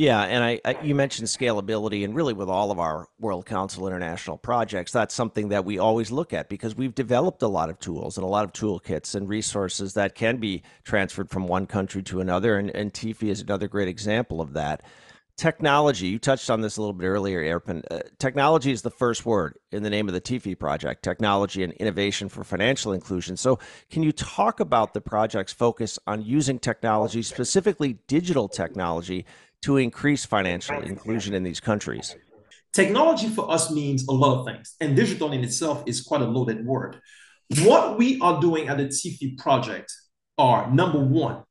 Yeah, 0.00 0.22
and 0.22 0.42
I, 0.42 0.58
I, 0.64 0.80
you 0.82 0.94
mentioned 0.94 1.28
scalability, 1.28 2.06
and 2.06 2.14
really 2.14 2.32
with 2.32 2.48
all 2.48 2.70
of 2.70 2.78
our 2.78 3.06
World 3.18 3.44
Council 3.44 3.86
International 3.86 4.38
projects, 4.38 4.92
that's 4.92 5.14
something 5.14 5.50
that 5.50 5.66
we 5.66 5.78
always 5.78 6.10
look 6.10 6.32
at 6.32 6.48
because 6.48 6.74
we've 6.74 6.94
developed 6.94 7.42
a 7.42 7.48
lot 7.48 7.68
of 7.68 7.78
tools 7.80 8.16
and 8.16 8.24
a 8.24 8.26
lot 8.26 8.46
of 8.46 8.54
toolkits 8.54 9.14
and 9.14 9.28
resources 9.28 9.92
that 9.92 10.14
can 10.14 10.38
be 10.38 10.62
transferred 10.84 11.28
from 11.28 11.46
one 11.46 11.66
country 11.66 12.02
to 12.04 12.22
another, 12.22 12.56
and, 12.56 12.70
and 12.70 12.94
TIFI 12.94 13.28
is 13.28 13.42
another 13.42 13.68
great 13.68 13.88
example 13.88 14.40
of 14.40 14.54
that 14.54 14.82
technology 15.36 16.06
you 16.08 16.18
touched 16.18 16.50
on 16.50 16.60
this 16.60 16.76
a 16.76 16.80
little 16.82 16.92
bit 16.92 17.06
earlier 17.06 17.42
Herpin. 17.42 17.82
Uh, 17.90 18.00
technology 18.18 18.70
is 18.72 18.82
the 18.82 18.90
first 18.90 19.24
word 19.24 19.56
in 19.72 19.82
the 19.82 19.88
name 19.88 20.06
of 20.06 20.12
the 20.12 20.20
TIFI 20.20 20.58
project 20.58 21.02
technology 21.02 21.62
and 21.62 21.72
innovation 21.74 22.28
for 22.28 22.44
financial 22.44 22.92
inclusion 22.92 23.38
so 23.38 23.58
can 23.90 24.02
you 24.02 24.12
talk 24.12 24.60
about 24.60 24.92
the 24.92 25.00
project's 25.00 25.50
focus 25.50 25.98
on 26.06 26.22
using 26.22 26.58
technology 26.58 27.22
specifically 27.22 27.96
digital 28.06 28.48
technology 28.48 29.24
to 29.62 29.76
increase 29.76 30.24
financial 30.24 30.80
inclusion 30.82 31.34
in 31.34 31.42
these 31.42 31.60
countries 31.60 32.16
technology 32.72 33.28
for 33.28 33.50
us 33.50 33.70
means 33.70 34.06
a 34.08 34.12
lot 34.12 34.38
of 34.38 34.46
things 34.46 34.74
and 34.80 34.96
digital 34.96 35.32
in 35.32 35.42
itself 35.42 35.82
is 35.86 36.02
quite 36.02 36.22
a 36.22 36.26
loaded 36.26 36.64
word 36.64 37.00
what 37.62 37.98
we 37.98 38.20
are 38.20 38.40
doing 38.40 38.68
at 38.68 38.78
the 38.78 38.86
TIFI 38.86 39.36
project 39.38 39.92
are 40.38 40.70
number 40.70 41.00
one 41.00 41.42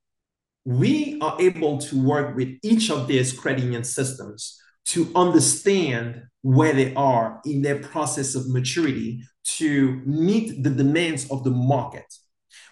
we 0.65 1.17
are 1.21 1.35
able 1.39 1.77
to 1.77 2.01
work 2.01 2.35
with 2.35 2.49
each 2.63 2.91
of 2.91 3.07
these 3.07 3.33
credit 3.33 3.63
union 3.63 3.83
systems 3.83 4.59
to 4.85 5.11
understand 5.15 6.23
where 6.41 6.73
they 6.73 6.93
are 6.95 7.41
in 7.45 7.61
their 7.61 7.79
process 7.79 8.35
of 8.35 8.49
maturity 8.49 9.23
to 9.43 10.01
meet 10.05 10.63
the 10.63 10.69
demands 10.69 11.29
of 11.31 11.43
the 11.43 11.51
market. 11.51 12.05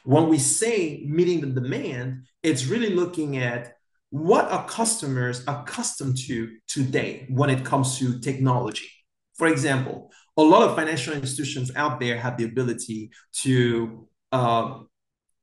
When 0.04 0.30
we 0.30 0.38
say 0.38 1.04
meeting 1.06 1.42
the 1.42 1.62
demand, 1.62 2.26
it's 2.44 2.66
really 2.66 2.90
looking 2.90 3.38
at 3.38 3.74
what 4.10 4.50
are 4.52 4.66
customers 4.68 5.44
accustomed 5.48 6.18
to 6.18 6.56
today 6.68 7.26
when 7.30 7.50
it 7.50 7.66
comes 7.66 7.98
to 8.00 8.20
technology. 8.20 8.90
For 9.36 9.48
example, 9.48 10.12
a 10.38 10.42
lot 10.42 10.68
of 10.68 10.76
financial 10.76 11.14
institutions 11.14 11.72
out 11.76 12.00
there 12.00 12.18
have 12.18 12.38
the 12.38 12.46
ability 12.46 13.12
to 13.42 14.08
uh, 14.32 14.80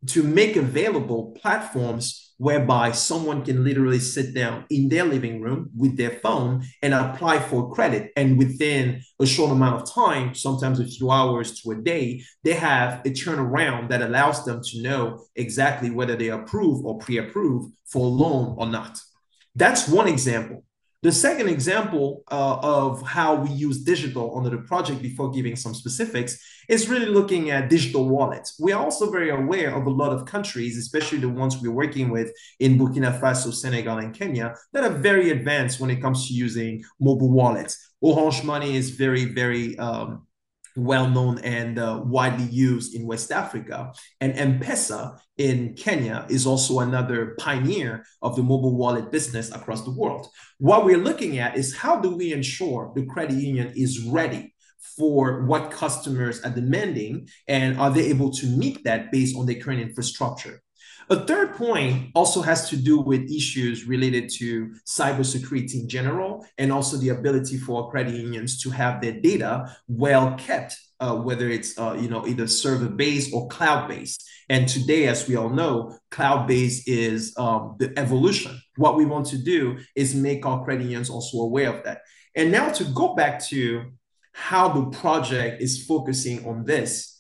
to 0.08 0.22
make 0.22 0.56
available 0.56 1.36
platforms 1.40 2.24
whereby 2.38 2.90
someone 2.90 3.44
can 3.44 3.62
literally 3.64 3.98
sit 3.98 4.34
down 4.34 4.64
in 4.70 4.88
their 4.88 5.04
living 5.04 5.40
room 5.40 5.70
with 5.76 5.96
their 5.96 6.10
phone 6.10 6.64
and 6.82 6.92
apply 6.92 7.38
for 7.38 7.72
credit. 7.72 8.10
And 8.16 8.36
within 8.36 9.02
a 9.20 9.26
short 9.26 9.52
amount 9.52 9.80
of 9.80 9.90
time, 9.90 10.34
sometimes 10.34 10.80
a 10.80 10.84
few 10.84 11.10
hours 11.10 11.60
to 11.60 11.70
a 11.70 11.76
day, 11.76 12.22
they 12.42 12.54
have 12.54 13.00
a 13.06 13.10
turnaround 13.10 13.88
that 13.90 14.02
allows 14.02 14.44
them 14.44 14.60
to 14.64 14.82
know 14.82 15.24
exactly 15.36 15.90
whether 15.90 16.16
they 16.16 16.28
approve 16.28 16.84
or 16.84 16.98
pre 16.98 17.18
approve 17.18 17.70
for 17.86 18.04
a 18.04 18.08
loan 18.08 18.56
or 18.58 18.66
not. 18.66 18.98
That's 19.54 19.88
one 19.88 20.08
example. 20.08 20.64
The 21.04 21.12
second 21.12 21.48
example 21.48 22.24
uh, 22.32 22.56
of 22.62 23.02
how 23.02 23.34
we 23.34 23.50
use 23.50 23.84
digital 23.84 24.38
under 24.38 24.48
the 24.48 24.62
project 24.62 25.02
before 25.02 25.30
giving 25.30 25.54
some 25.54 25.74
specifics 25.74 26.42
is 26.66 26.88
really 26.88 27.04
looking 27.04 27.50
at 27.50 27.68
digital 27.68 28.08
wallets. 28.08 28.58
We 28.58 28.72
are 28.72 28.82
also 28.82 29.10
very 29.10 29.28
aware 29.28 29.74
of 29.76 29.84
a 29.84 29.90
lot 29.90 30.14
of 30.14 30.24
countries, 30.24 30.78
especially 30.78 31.18
the 31.18 31.28
ones 31.28 31.58
we're 31.60 31.72
working 31.72 32.08
with 32.08 32.32
in 32.58 32.78
Burkina 32.78 33.20
Faso, 33.20 33.52
Senegal, 33.52 33.98
and 33.98 34.14
Kenya, 34.14 34.54
that 34.72 34.82
are 34.82 34.96
very 34.96 35.30
advanced 35.30 35.78
when 35.78 35.90
it 35.90 36.00
comes 36.00 36.26
to 36.26 36.32
using 36.32 36.82
mobile 36.98 37.30
wallets. 37.30 37.92
Orange 38.00 38.42
Money 38.42 38.74
is 38.74 38.88
very, 38.88 39.26
very 39.26 39.78
um, 39.78 40.26
well 40.76 41.08
known 41.08 41.38
and 41.38 41.78
uh, 41.78 42.00
widely 42.04 42.46
used 42.46 42.94
in 42.94 43.06
West 43.06 43.30
Africa. 43.30 43.92
And 44.20 44.32
M 44.38 44.60
Pesa 44.60 45.18
in 45.38 45.74
Kenya 45.74 46.26
is 46.28 46.46
also 46.46 46.80
another 46.80 47.36
pioneer 47.38 48.04
of 48.22 48.36
the 48.36 48.42
mobile 48.42 48.76
wallet 48.76 49.10
business 49.10 49.54
across 49.54 49.82
the 49.82 49.90
world. 49.90 50.28
What 50.58 50.84
we're 50.84 50.98
looking 50.98 51.38
at 51.38 51.56
is 51.56 51.76
how 51.76 52.00
do 52.00 52.16
we 52.16 52.32
ensure 52.32 52.92
the 52.94 53.06
credit 53.06 53.36
union 53.36 53.72
is 53.76 54.02
ready 54.02 54.54
for 54.96 55.44
what 55.46 55.70
customers 55.70 56.40
are 56.42 56.50
demanding 56.50 57.28
and 57.48 57.78
are 57.78 57.90
they 57.90 58.06
able 58.06 58.30
to 58.30 58.46
meet 58.46 58.84
that 58.84 59.10
based 59.10 59.36
on 59.36 59.46
their 59.46 59.60
current 59.60 59.80
infrastructure? 59.80 60.60
A 61.10 61.16
third 61.26 61.54
point 61.54 62.10
also 62.14 62.40
has 62.40 62.70
to 62.70 62.76
do 62.76 62.98
with 62.98 63.30
issues 63.30 63.86
related 63.86 64.30
to 64.38 64.72
cybersecurity 64.86 65.74
in 65.74 65.88
general, 65.88 66.46
and 66.56 66.72
also 66.72 66.96
the 66.96 67.10
ability 67.10 67.58
for 67.58 67.90
credit 67.90 68.14
unions 68.14 68.62
to 68.62 68.70
have 68.70 69.02
their 69.02 69.20
data 69.20 69.76
well 69.86 70.34
kept, 70.38 70.76
uh, 71.00 71.14
whether 71.16 71.48
it's 71.48 71.78
uh, 71.78 71.96
you 72.00 72.08
know 72.08 72.26
either 72.26 72.46
server 72.46 72.88
based 72.88 73.34
or 73.34 73.48
cloud 73.48 73.88
based. 73.88 74.24
And 74.48 74.66
today, 74.66 75.06
as 75.06 75.28
we 75.28 75.36
all 75.36 75.50
know, 75.50 75.98
cloud 76.10 76.46
based 76.46 76.88
is 76.88 77.34
um, 77.36 77.76
the 77.78 77.92
evolution. 77.98 78.58
What 78.76 78.96
we 78.96 79.04
want 79.04 79.26
to 79.26 79.38
do 79.38 79.78
is 79.94 80.14
make 80.14 80.46
our 80.46 80.64
credit 80.64 80.84
unions 80.84 81.10
also 81.10 81.38
aware 81.38 81.74
of 81.74 81.84
that. 81.84 82.00
And 82.34 82.50
now 82.50 82.70
to 82.72 82.84
go 82.84 83.14
back 83.14 83.42
to 83.46 83.92
how 84.32 84.68
the 84.68 84.86
project 84.98 85.62
is 85.62 85.86
focusing 85.86 86.44
on 86.46 86.64
this 86.64 87.13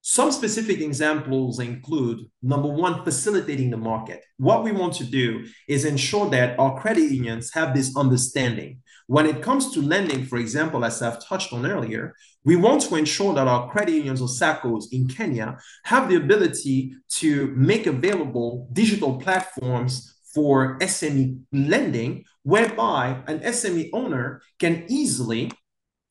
some 0.00 0.32
specific 0.32 0.80
examples 0.80 1.58
include 1.58 2.20
number 2.42 2.68
one, 2.68 3.04
facilitating 3.04 3.70
the 3.70 3.76
market. 3.76 4.24
What 4.36 4.64
we 4.64 4.72
want 4.72 4.94
to 4.94 5.04
do 5.04 5.44
is 5.68 5.84
ensure 5.84 6.30
that 6.30 6.58
our 6.58 6.80
credit 6.80 7.10
unions 7.10 7.52
have 7.52 7.74
this 7.74 7.96
understanding. 7.96 8.80
When 9.06 9.26
it 9.26 9.42
comes 9.42 9.72
to 9.72 9.82
lending, 9.82 10.24
for 10.26 10.38
example, 10.38 10.84
as 10.84 11.02
I've 11.02 11.24
touched 11.24 11.52
on 11.52 11.66
earlier, 11.66 12.14
we 12.44 12.56
want 12.56 12.82
to 12.82 12.96
ensure 12.96 13.34
that 13.34 13.48
our 13.48 13.70
credit 13.70 13.92
unions 13.92 14.20
or 14.20 14.28
SACCOs 14.28 14.86
in 14.92 15.08
Kenya 15.08 15.58
have 15.84 16.08
the 16.08 16.16
ability 16.16 16.94
to 17.10 17.48
make 17.56 17.86
available 17.86 18.68
digital 18.72 19.18
platforms 19.18 20.14
for 20.34 20.78
SME 20.78 21.40
lending, 21.52 22.24
whereby 22.42 23.22
an 23.26 23.40
SME 23.40 23.90
owner 23.92 24.42
can 24.58 24.84
easily 24.88 25.50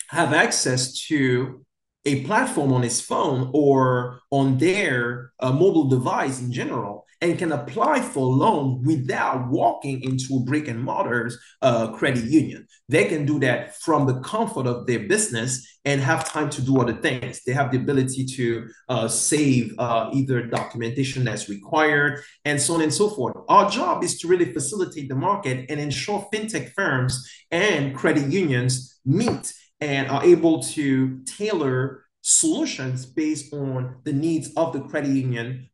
have 0.10 0.34
access 0.34 1.06
to 1.08 1.66
a 2.08 2.24
platform 2.24 2.72
on 2.72 2.84
his 2.84 3.02
phone 3.02 3.52
or 3.54 4.22
on 4.32 4.58
their 4.58 5.34
uh, 5.40 5.52
mobile 5.52 5.90
device 5.90 6.40
in 6.42 6.52
general 6.52 7.06
and 7.20 7.38
can 7.38 7.52
apply 7.52 8.00
for 8.00 8.20
a 8.20 8.36
loan 8.46 8.84
without 8.84 9.50
walking 9.50 10.02
into 10.04 10.38
a 10.38 10.40
brick 10.46 10.68
and 10.68 10.82
mortar 10.82 11.32
uh, 11.62 11.92
credit 11.92 12.24
union. 12.24 12.66
They 12.88 13.06
can 13.06 13.26
do 13.26 13.40
that 13.40 13.76
from 13.76 14.06
the 14.06 14.20
comfort 14.22 14.68
of 14.68 14.86
their 14.86 15.00
business 15.00 15.80
and 15.84 16.00
have 16.00 16.32
time 16.32 16.50
to 16.52 16.62
do 16.62 16.80
other 16.80 16.94
things. 16.94 17.42
They 17.44 17.54
have 17.54 17.72
the 17.72 17.78
ability 17.78 18.26
to 18.38 18.68
uh, 18.88 19.08
save 19.08 19.74
uh, 19.80 20.12
either 20.14 20.46
documentation 20.46 21.26
that's 21.26 21.50
required 21.50 22.22
and 22.46 22.62
so 22.62 22.76
on 22.76 22.82
and 22.82 22.94
so 22.94 23.10
forth. 23.10 23.36
Our 23.50 23.70
job 23.70 24.04
is 24.04 24.20
to 24.20 24.28
really 24.28 24.54
facilitate 24.54 25.10
the 25.10 25.16
market 25.16 25.66
and 25.70 25.80
ensure 25.80 26.28
fintech 26.32 26.74
firms 26.74 27.28
and 27.52 27.96
credit 27.96 28.32
unions 28.32 29.00
meet 29.06 29.54
and 29.80 30.10
are 30.10 30.24
able 30.24 30.62
to 30.62 31.20
tailor 31.26 32.04
solutions 32.22 33.06
based 33.06 33.54
on 33.54 33.98
the 34.04 34.14
needs 34.14 34.52
of 34.56 34.74
the 34.74 34.82
credit 34.82 35.12
union 35.12 35.70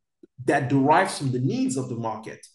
that 0.45 0.69
derives 0.69 1.17
from 1.17 1.31
the 1.31 1.39
needs 1.39 1.77
of 1.77 1.89
the 1.89 1.95
market. 1.95 2.45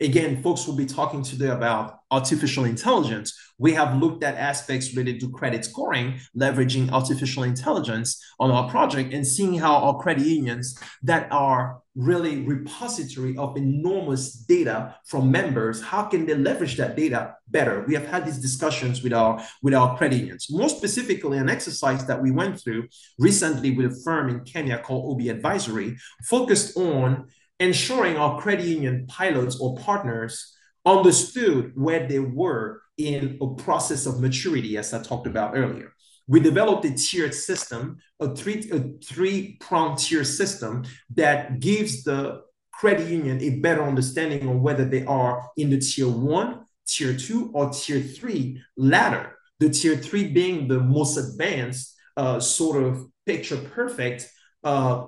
Again, 0.00 0.42
folks 0.42 0.66
will 0.66 0.76
be 0.76 0.86
talking 0.86 1.22
today 1.22 1.48
about 1.48 2.00
artificial 2.10 2.64
intelligence. 2.64 3.36
We 3.58 3.72
have 3.74 4.00
looked 4.00 4.24
at 4.24 4.36
aspects 4.36 4.94
related 4.94 5.20
to 5.20 5.30
credit 5.30 5.64
scoring, 5.64 6.20
leveraging 6.36 6.90
artificial 6.90 7.44
intelligence 7.44 8.20
on 8.40 8.50
our 8.50 8.68
project 8.68 9.12
and 9.12 9.26
seeing 9.26 9.54
how 9.54 9.76
our 9.76 9.98
credit 9.98 10.26
unions 10.26 10.76
that 11.02 11.30
are 11.30 11.80
really 11.94 12.42
repository 12.42 13.36
of 13.36 13.56
enormous 13.56 14.32
data 14.32 14.96
from 15.06 15.30
members, 15.30 15.80
how 15.80 16.02
can 16.02 16.26
they 16.26 16.34
leverage 16.34 16.76
that 16.76 16.96
data 16.96 17.36
better? 17.48 17.84
We 17.86 17.94
have 17.94 18.06
had 18.06 18.26
these 18.26 18.38
discussions 18.38 19.02
with 19.02 19.12
our 19.12 19.40
with 19.62 19.74
our 19.74 19.96
credit 19.96 20.16
unions. 20.16 20.48
More 20.50 20.68
specifically, 20.68 21.38
an 21.38 21.48
exercise 21.48 22.04
that 22.06 22.20
we 22.20 22.32
went 22.32 22.60
through 22.60 22.88
recently 23.18 23.70
with 23.70 23.92
a 23.92 24.00
firm 24.04 24.28
in 24.28 24.40
Kenya 24.40 24.78
called 24.78 25.12
OB 25.12 25.28
Advisory 25.28 25.96
focused 26.24 26.76
on 26.76 27.28
ensuring 27.60 28.16
our 28.16 28.40
credit 28.40 28.66
union 28.66 29.06
pilots 29.06 29.58
or 29.60 29.76
partners 29.78 30.54
understood 30.84 31.72
where 31.74 32.06
they 32.06 32.18
were 32.18 32.82
in 32.98 33.38
a 33.40 33.54
process 33.54 34.06
of 34.06 34.20
maturity, 34.20 34.76
as 34.76 34.92
I 34.92 35.02
talked 35.02 35.26
about 35.26 35.56
earlier. 35.56 35.92
We 36.26 36.40
developed 36.40 36.84
a 36.86 36.94
tiered 36.94 37.34
system, 37.34 37.98
a 38.20 38.34
three 38.34 38.70
a 38.72 39.04
three 39.04 39.58
tier 39.98 40.24
system 40.24 40.84
that 41.14 41.60
gives 41.60 42.04
the 42.04 42.42
credit 42.72 43.08
union 43.08 43.40
a 43.42 43.60
better 43.60 43.82
understanding 43.82 44.48
on 44.48 44.62
whether 44.62 44.84
they 44.84 45.04
are 45.04 45.50
in 45.56 45.70
the 45.70 45.78
tier 45.78 46.08
one, 46.08 46.64
tier 46.86 47.16
two, 47.16 47.50
or 47.54 47.70
tier 47.70 48.00
three 48.00 48.62
ladder. 48.76 49.36
The 49.60 49.70
tier 49.70 49.96
three 49.96 50.28
being 50.28 50.66
the 50.66 50.80
most 50.80 51.16
advanced, 51.16 51.94
uh, 52.16 52.40
sort 52.40 52.82
of 52.82 53.06
picture 53.26 53.56
perfect 53.56 54.30
uh, 54.62 55.06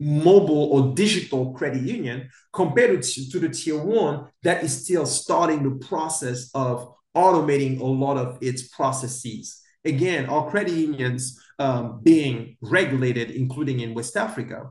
mobile 0.00 0.64
or 0.72 0.94
digital 0.94 1.52
credit 1.52 1.82
union 1.82 2.28
compared 2.52 3.02
to, 3.02 3.30
to 3.30 3.38
the 3.38 3.48
tier 3.48 3.82
one 3.82 4.26
that 4.42 4.64
is 4.64 4.84
still 4.84 5.06
starting 5.06 5.62
the 5.62 5.86
process 5.86 6.50
of 6.54 6.94
automating 7.16 7.80
a 7.80 7.84
lot 7.84 8.16
of 8.16 8.38
its 8.40 8.68
processes. 8.68 9.60
Again, 9.84 10.26
our 10.26 10.50
credit 10.50 10.72
unions 10.74 11.38
um, 11.58 12.00
being 12.02 12.56
regulated, 12.60 13.30
including 13.30 13.80
in 13.80 13.94
West 13.94 14.16
Africa, 14.16 14.70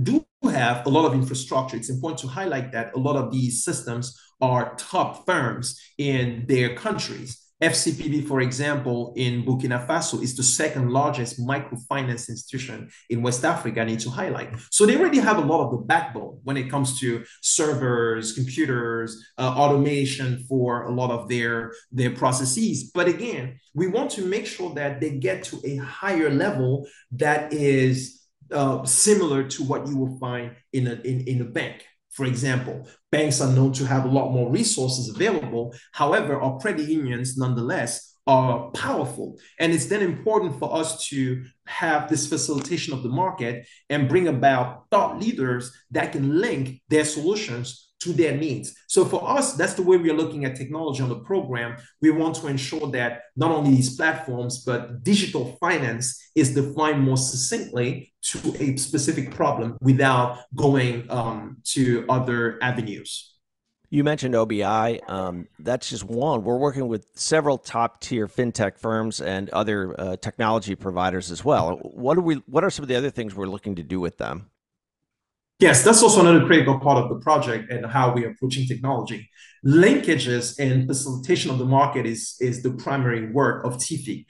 do 0.00 0.24
have 0.44 0.86
a 0.86 0.88
lot 0.90 1.06
of 1.06 1.14
infrastructure. 1.14 1.76
It's 1.76 1.90
important 1.90 2.20
to 2.20 2.28
highlight 2.28 2.72
that 2.72 2.94
a 2.94 2.98
lot 2.98 3.16
of 3.16 3.32
these 3.32 3.64
systems 3.64 4.18
are 4.40 4.74
top 4.76 5.26
firms 5.26 5.80
in 5.98 6.44
their 6.46 6.74
countries. 6.74 7.45
FCPB, 7.62 8.28
for 8.28 8.42
example, 8.42 9.14
in 9.16 9.42
Burkina 9.42 9.86
Faso 9.86 10.22
is 10.22 10.36
the 10.36 10.42
second 10.42 10.90
largest 10.90 11.40
microfinance 11.40 12.28
institution 12.28 12.90
in 13.08 13.22
West 13.22 13.44
Africa, 13.44 13.80
I 13.80 13.84
need 13.84 14.00
to 14.00 14.10
highlight. 14.10 14.50
So 14.70 14.84
they 14.84 14.96
already 14.96 15.20
have 15.20 15.38
a 15.38 15.40
lot 15.40 15.64
of 15.64 15.70
the 15.70 15.78
backbone 15.78 16.38
when 16.44 16.58
it 16.58 16.68
comes 16.68 17.00
to 17.00 17.24
servers, 17.40 18.34
computers, 18.34 19.24
uh, 19.38 19.54
automation 19.56 20.44
for 20.46 20.82
a 20.82 20.92
lot 20.92 21.10
of 21.10 21.30
their, 21.30 21.72
their 21.90 22.10
processes. 22.10 22.90
But 22.92 23.08
again, 23.08 23.58
we 23.74 23.86
want 23.86 24.10
to 24.12 24.22
make 24.22 24.46
sure 24.46 24.74
that 24.74 25.00
they 25.00 25.18
get 25.18 25.44
to 25.44 25.60
a 25.64 25.76
higher 25.76 26.28
level 26.28 26.86
that 27.12 27.54
is 27.54 28.26
uh, 28.52 28.84
similar 28.84 29.44
to 29.44 29.64
what 29.64 29.86
you 29.86 29.96
will 29.96 30.18
find 30.18 30.54
in 30.74 30.86
a, 30.86 30.94
in, 31.04 31.22
in 31.22 31.40
a 31.40 31.44
bank. 31.44 31.86
For 32.16 32.24
example, 32.24 32.88
banks 33.12 33.42
are 33.42 33.52
known 33.52 33.72
to 33.74 33.84
have 33.84 34.06
a 34.06 34.08
lot 34.08 34.32
more 34.32 34.50
resources 34.50 35.10
available. 35.14 35.74
However, 35.92 36.40
our 36.40 36.58
credit 36.58 36.88
unions, 36.88 37.36
nonetheless, 37.36 38.16
are 38.26 38.70
powerful. 38.70 39.38
And 39.60 39.72
it's 39.72 39.86
then 39.86 40.02
important 40.02 40.58
for 40.58 40.74
us 40.74 41.06
to 41.08 41.44
have 41.66 42.08
this 42.08 42.26
facilitation 42.26 42.94
of 42.94 43.02
the 43.02 43.10
market 43.10 43.66
and 43.90 44.08
bring 44.08 44.28
about 44.28 44.86
thought 44.90 45.20
leaders 45.20 45.70
that 45.90 46.12
can 46.12 46.40
link 46.40 46.80
their 46.88 47.04
solutions 47.04 47.85
to 48.00 48.12
their 48.12 48.36
needs. 48.36 48.74
So 48.88 49.04
for 49.04 49.28
us, 49.28 49.54
that's 49.54 49.74
the 49.74 49.82
way 49.82 49.96
we 49.96 50.10
are 50.10 50.14
looking 50.14 50.44
at 50.44 50.56
technology 50.56 51.02
on 51.02 51.08
the 51.08 51.20
program. 51.20 51.76
We 52.00 52.10
want 52.10 52.36
to 52.36 52.46
ensure 52.46 52.90
that 52.92 53.22
not 53.36 53.50
only 53.50 53.70
these 53.70 53.96
platforms, 53.96 54.64
but 54.64 55.02
digital 55.02 55.56
finance 55.60 56.30
is 56.34 56.54
defined 56.54 57.02
more 57.02 57.16
succinctly 57.16 58.12
to 58.22 58.54
a 58.58 58.76
specific 58.76 59.30
problem 59.30 59.78
without 59.80 60.40
going 60.54 61.10
um, 61.10 61.58
to 61.64 62.04
other 62.08 62.58
avenues. 62.62 63.32
You 63.88 64.02
mentioned 64.02 64.34
OBI. 64.34 65.00
Um, 65.02 65.46
that's 65.60 65.88
just 65.88 66.04
one. 66.04 66.42
We're 66.42 66.58
working 66.58 66.88
with 66.88 67.06
several 67.14 67.56
top 67.56 68.00
tier 68.00 68.26
fintech 68.26 68.78
firms 68.78 69.20
and 69.20 69.48
other 69.50 69.98
uh, 69.98 70.16
technology 70.16 70.74
providers 70.74 71.30
as 71.30 71.44
well. 71.44 71.76
What 71.76 72.18
are 72.18 72.22
we? 72.22 72.34
What 72.46 72.64
are 72.64 72.70
some 72.70 72.82
of 72.82 72.88
the 72.88 72.96
other 72.96 73.10
things 73.10 73.34
we're 73.34 73.46
looking 73.46 73.76
to 73.76 73.84
do 73.84 74.00
with 74.00 74.18
them? 74.18 74.50
Yes, 75.58 75.82
that's 75.82 76.02
also 76.02 76.20
another 76.20 76.44
critical 76.44 76.78
part 76.78 76.98
of 77.02 77.08
the 77.08 77.16
project 77.16 77.72
and 77.72 77.86
how 77.86 78.14
we're 78.14 78.30
approaching 78.30 78.66
technology. 78.66 79.30
Linkages 79.64 80.58
and 80.58 80.86
facilitation 80.86 81.50
of 81.50 81.58
the 81.58 81.64
market 81.64 82.04
is, 82.04 82.36
is 82.40 82.62
the 82.62 82.72
primary 82.72 83.32
work 83.32 83.64
of 83.64 83.78
TIFI. 83.78 84.26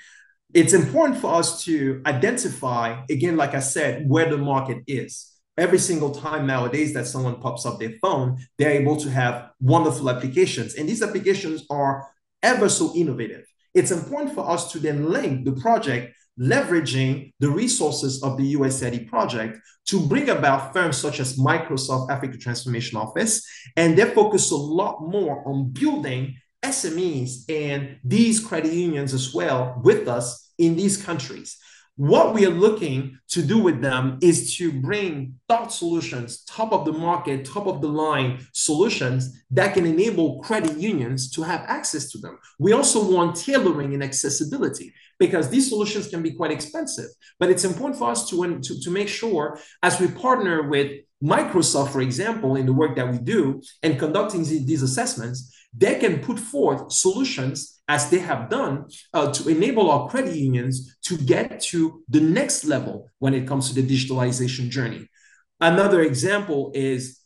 It's 0.55 0.73
important 0.73 1.19
for 1.19 1.35
us 1.35 1.65
to 1.65 2.01
identify, 2.07 3.03
again, 3.11 3.37
like 3.37 3.55
I 3.55 3.61
said, 3.61 4.09
where 4.09 4.31
the 4.31 4.39
market 4.39 4.85
is. 4.87 5.33
Every 5.59 5.79
single 5.79 6.13
time 6.13 6.47
nowadays 6.47 6.95
that 6.95 7.07
someone 7.07 7.41
pops 7.41 7.67
up 7.67 7.81
their 7.81 7.95
phone, 8.01 8.39
they're 8.57 8.81
able 8.81 8.97
to 8.99 9.11
have 9.11 9.51
wonderful 9.61 10.09
applications. 10.09 10.77
And 10.77 10.89
these 10.89 11.03
applications 11.03 11.65
are 11.71 12.07
ever 12.43 12.69
so 12.69 12.95
innovative. 12.95 13.45
It's 13.75 13.91
important 13.91 14.33
for 14.33 14.49
us 14.49 14.71
to 14.73 14.79
then 14.79 15.11
link 15.11 15.45
the 15.45 15.53
project 15.53 16.15
leveraging 16.39 17.33
the 17.41 17.49
resources 17.49 18.23
of 18.23 18.37
the 18.37 18.55
USAID 18.55 19.09
project 19.09 19.59
to 19.87 20.01
bring 20.01 20.29
about 20.29 20.73
firms 20.73 20.97
such 20.97 21.21
as 21.21 21.39
Microsoft 21.39 22.11
Africa 22.11 22.37
Transformation 22.37 22.99
Office. 22.99 23.47
And 23.77 23.97
they 23.97 24.05
focus 24.05 24.51
a 24.51 24.57
lot 24.57 25.01
more 25.01 25.47
on 25.49 25.71
building 25.71 26.37
SMEs 26.63 27.45
and 27.49 27.99
these 28.05 28.41
credit 28.41 28.73
unions 28.73 29.15
as 29.15 29.33
well 29.33 29.81
with 29.85 30.09
us 30.09 30.53
in 30.59 30.77
these 30.77 30.97
countries. 31.03 31.57
What 31.97 32.35
we 32.35 32.45
are 32.45 32.51
looking 32.51 33.19
to 33.29 33.41
do 33.41 33.57
with 33.57 33.81
them 33.81 34.19
is 34.21 34.55
to 34.57 34.71
bring 34.71 35.37
thought 35.49 35.73
solutions, 35.73 36.45
top 36.45 36.75
of 36.75 36.85
the 36.85 36.93
market, 36.93 37.47
top 37.47 37.67
of 37.67 37.81
the 37.81 37.89
line 37.89 38.47
solutions 38.53 39.43
that 39.51 39.73
can 39.73 39.87
enable 39.87 40.41
credit 40.41 40.77
unions 40.77 41.31
to 41.31 41.43
have 41.43 41.63
access 41.63 42.11
to 42.13 42.19
them. 42.19 42.39
We 42.59 42.75
also 42.75 43.03
want 43.11 43.37
tailoring 43.37 43.95
and 43.95 44.05
accessibility 44.05 44.93
because 45.19 45.49
these 45.49 45.71
solutions 45.71 46.09
can 46.09 46.23
be 46.23 46.33
quite 46.33 46.51
expensive. 46.51 47.09
But 47.41 47.49
it's 47.49 47.65
important 47.65 47.99
for 47.99 48.11
us 48.11 48.29
to, 48.29 48.61
to, 48.61 48.81
to 48.83 48.91
make 48.91 49.09
sure 49.09 49.59
as 49.83 49.99
we 49.99 50.09
partner 50.09 50.69
with 50.69 51.01
Microsoft, 51.25 51.93
for 51.93 52.03
example, 52.03 52.57
in 52.57 52.67
the 52.67 52.75
work 52.75 52.95
that 52.97 53.11
we 53.11 53.17
do 53.17 53.63
and 53.83 53.99
conducting 53.99 54.45
these 54.45 54.83
assessments, 54.83 55.56
they 55.77 55.99
can 55.99 56.21
put 56.21 56.39
forth 56.39 56.93
solutions 56.93 57.81
as 57.89 58.11
they 58.11 58.19
have 58.19 58.49
done 58.49 58.87
uh, 59.15 59.33
to 59.33 59.49
enable 59.49 59.91
our 59.91 60.09
credit 60.09 60.35
unions 60.35 60.97
to 61.03 61.17
get 61.17 61.61
to 61.61 62.03
the 62.09 62.21
next 62.21 62.65
level 62.65 63.09
when 63.19 63.35
it 63.35 63.47
comes 63.47 63.69
to 63.69 63.81
the 63.81 63.87
digitalization 63.87 64.69
journey. 64.71 65.09
Another 65.61 66.03
example 66.03 66.73
is 66.75 67.21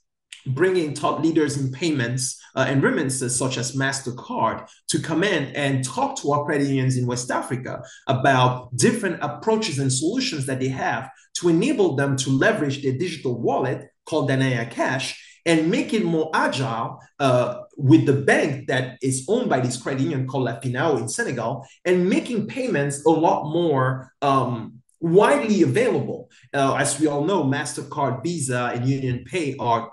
bringing 0.47 0.95
top 0.95 1.23
leaders 1.23 1.57
in 1.59 1.71
payments 1.71 2.41
uh, 2.57 2.65
and 2.69 2.83
remittances, 2.83 3.37
such 3.37 3.59
as 3.59 3.77
MasterCard, 3.77 4.69
to 4.89 4.99
come 4.99 5.23
in 5.23 5.55
and 5.55 5.85
talk 5.85 6.17
to 6.21 6.33
our 6.33 6.45
credit 6.45 6.67
unions 6.67 6.97
in 6.97 7.07
West 7.07 7.31
Africa 7.31 7.83
about 8.07 8.75
different 8.77 9.19
approaches 9.23 9.79
and 9.79 9.93
solutions 9.93 10.47
that 10.47 10.61
they 10.61 10.69
have 10.69 11.11
to 11.35 11.49
enable 11.49 11.95
them 11.97 12.17
to 12.17 12.31
leverage 12.31 12.83
their 12.83 12.97
digital 12.97 13.39
wallet 13.39 13.89
called 14.07 14.31
Danaya 14.31 14.71
Cash 14.71 15.30
and 15.47 15.71
make 15.71 15.93
it 15.93 16.05
more 16.05 16.31
agile 16.35 17.01
uh, 17.19 17.63
with 17.77 18.07
the 18.07 18.13
bank 18.13 18.67
that 18.69 18.99
is 19.03 19.25
owned 19.29 19.49
by 19.49 19.61
this 19.61 19.81
credit 19.81 20.03
union 20.03 20.27
called 20.27 20.45
La 20.45 20.61
Finao 20.61 21.01
in 21.01 21.09
Senegal 21.09 21.67
and 21.85 22.09
making 22.09 22.47
payments 22.47 23.05
a 23.07 23.11
lot 23.11 23.51
more 23.51 24.13
um, 24.23 24.81
widely 25.01 25.63
available. 25.63 26.29
Uh, 26.53 26.75
as 26.75 27.01
we 27.01 27.07
all 27.07 27.25
know, 27.25 27.43
MasterCard, 27.43 28.23
Visa, 28.23 28.73
and 28.75 28.87
Union 28.89 29.25
Pay 29.25 29.57
are 29.59 29.91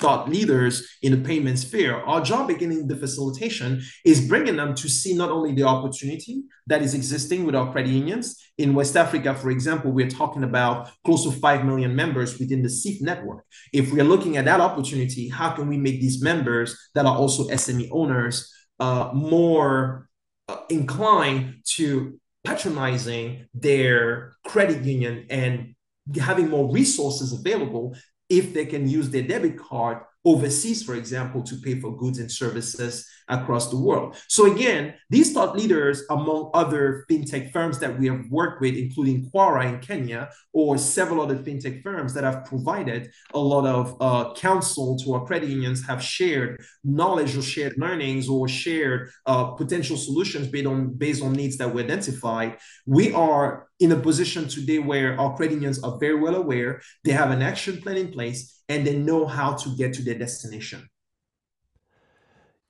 thought 0.00 0.28
leaders 0.28 0.96
in 1.02 1.12
the 1.12 1.28
payment 1.28 1.58
sphere. 1.58 1.96
Our 1.96 2.20
job 2.20 2.48
beginning 2.48 2.86
the 2.86 2.96
facilitation 2.96 3.82
is 4.04 4.26
bringing 4.26 4.56
them 4.56 4.74
to 4.76 4.88
see 4.88 5.14
not 5.14 5.30
only 5.30 5.52
the 5.52 5.64
opportunity 5.64 6.42
that 6.66 6.82
is 6.82 6.94
existing 6.94 7.44
with 7.44 7.54
our 7.54 7.70
credit 7.72 7.90
unions. 7.90 8.36
In 8.58 8.74
West 8.74 8.96
Africa, 8.96 9.34
for 9.34 9.50
example, 9.50 9.90
we're 9.90 10.10
talking 10.10 10.44
about 10.44 10.90
close 11.04 11.24
to 11.24 11.32
5 11.32 11.64
million 11.64 11.94
members 11.96 12.38
within 12.38 12.62
the 12.62 12.68
CIF 12.68 13.00
network. 13.00 13.44
If 13.72 13.92
we're 13.92 14.04
looking 14.04 14.36
at 14.36 14.44
that 14.44 14.60
opportunity, 14.60 15.28
how 15.28 15.50
can 15.50 15.68
we 15.68 15.76
make 15.76 16.00
these 16.00 16.22
members 16.22 16.76
that 16.94 17.06
are 17.06 17.16
also 17.16 17.48
SME 17.48 17.88
owners 17.90 18.52
uh, 18.78 19.10
more 19.12 20.08
uh, 20.48 20.58
inclined 20.68 21.56
to 21.76 22.18
patronizing 22.44 23.46
their 23.52 24.32
credit 24.46 24.84
union 24.84 25.26
and 25.28 25.74
having 26.16 26.48
more 26.48 26.72
resources 26.72 27.32
available 27.32 27.94
if 28.28 28.52
they 28.54 28.66
can 28.66 28.88
use 28.88 29.10
their 29.10 29.22
debit 29.22 29.58
card 29.58 29.98
overseas, 30.24 30.82
for 30.82 30.94
example, 30.94 31.42
to 31.42 31.56
pay 31.56 31.80
for 31.80 31.96
goods 31.96 32.18
and 32.18 32.30
services 32.30 33.08
across 33.28 33.70
the 33.70 33.76
world. 33.76 34.16
So 34.28 34.52
again, 34.52 34.94
these 35.10 35.32
thought 35.32 35.56
leaders, 35.56 36.02
among 36.10 36.50
other 36.54 37.04
fintech 37.10 37.52
firms 37.52 37.78
that 37.80 37.98
we 37.98 38.06
have 38.06 38.24
worked 38.30 38.60
with, 38.60 38.76
including 38.76 39.30
Kwara 39.30 39.72
in 39.72 39.80
Kenya, 39.80 40.30
or 40.52 40.78
several 40.78 41.20
other 41.20 41.36
fintech 41.36 41.82
firms 41.82 42.14
that 42.14 42.24
have 42.24 42.44
provided 42.44 43.10
a 43.34 43.38
lot 43.38 43.66
of 43.66 43.96
uh, 44.00 44.34
counsel 44.34 44.98
to 44.98 45.14
our 45.14 45.24
credit 45.24 45.48
unions, 45.48 45.86
have 45.86 46.02
shared 46.02 46.60
knowledge 46.84 47.36
or 47.36 47.42
shared 47.42 47.74
learnings 47.78 48.28
or 48.28 48.48
shared 48.48 49.10
uh, 49.26 49.44
potential 49.52 49.96
solutions 49.96 50.48
based 50.48 50.66
on 50.66 50.94
based 50.94 51.22
on 51.22 51.32
needs 51.32 51.56
that 51.58 51.72
we 51.72 51.82
identified. 51.82 52.58
We 52.86 53.12
are 53.12 53.68
in 53.80 53.92
a 53.92 53.96
position 53.96 54.48
today 54.48 54.78
where 54.78 55.18
our 55.20 55.36
credit 55.36 55.54
unions 55.54 55.82
are 55.82 55.98
very 55.98 56.18
well 56.18 56.34
aware. 56.34 56.80
They 57.04 57.12
have 57.12 57.30
an 57.30 57.42
action 57.42 57.80
plan 57.80 57.96
in 57.96 58.12
place 58.12 58.62
and 58.68 58.86
they 58.86 58.96
know 58.96 59.26
how 59.26 59.54
to 59.54 59.76
get 59.76 59.94
to 59.94 60.02
their 60.02 60.18
destination. 60.18 60.88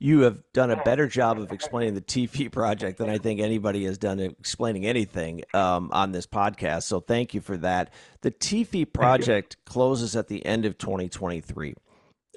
You 0.00 0.20
have 0.20 0.38
done 0.52 0.70
a 0.70 0.82
better 0.84 1.08
job 1.08 1.38
of 1.38 1.50
explaining 1.52 1.94
the 1.94 2.00
TIFI 2.00 2.52
project 2.52 2.98
than 2.98 3.10
I 3.10 3.18
think 3.18 3.40
anybody 3.40 3.84
has 3.84 3.98
done 3.98 4.20
explaining 4.20 4.86
anything 4.86 5.42
um, 5.54 5.90
on 5.92 6.12
this 6.12 6.26
podcast. 6.26 6.84
So 6.84 7.00
thank 7.00 7.34
you 7.34 7.40
for 7.40 7.56
that. 7.58 7.92
The 8.20 8.30
TIFI 8.30 8.92
project 8.92 9.56
closes 9.64 10.14
at 10.14 10.28
the 10.28 10.44
end 10.46 10.64
of 10.64 10.78
2023. 10.78 11.74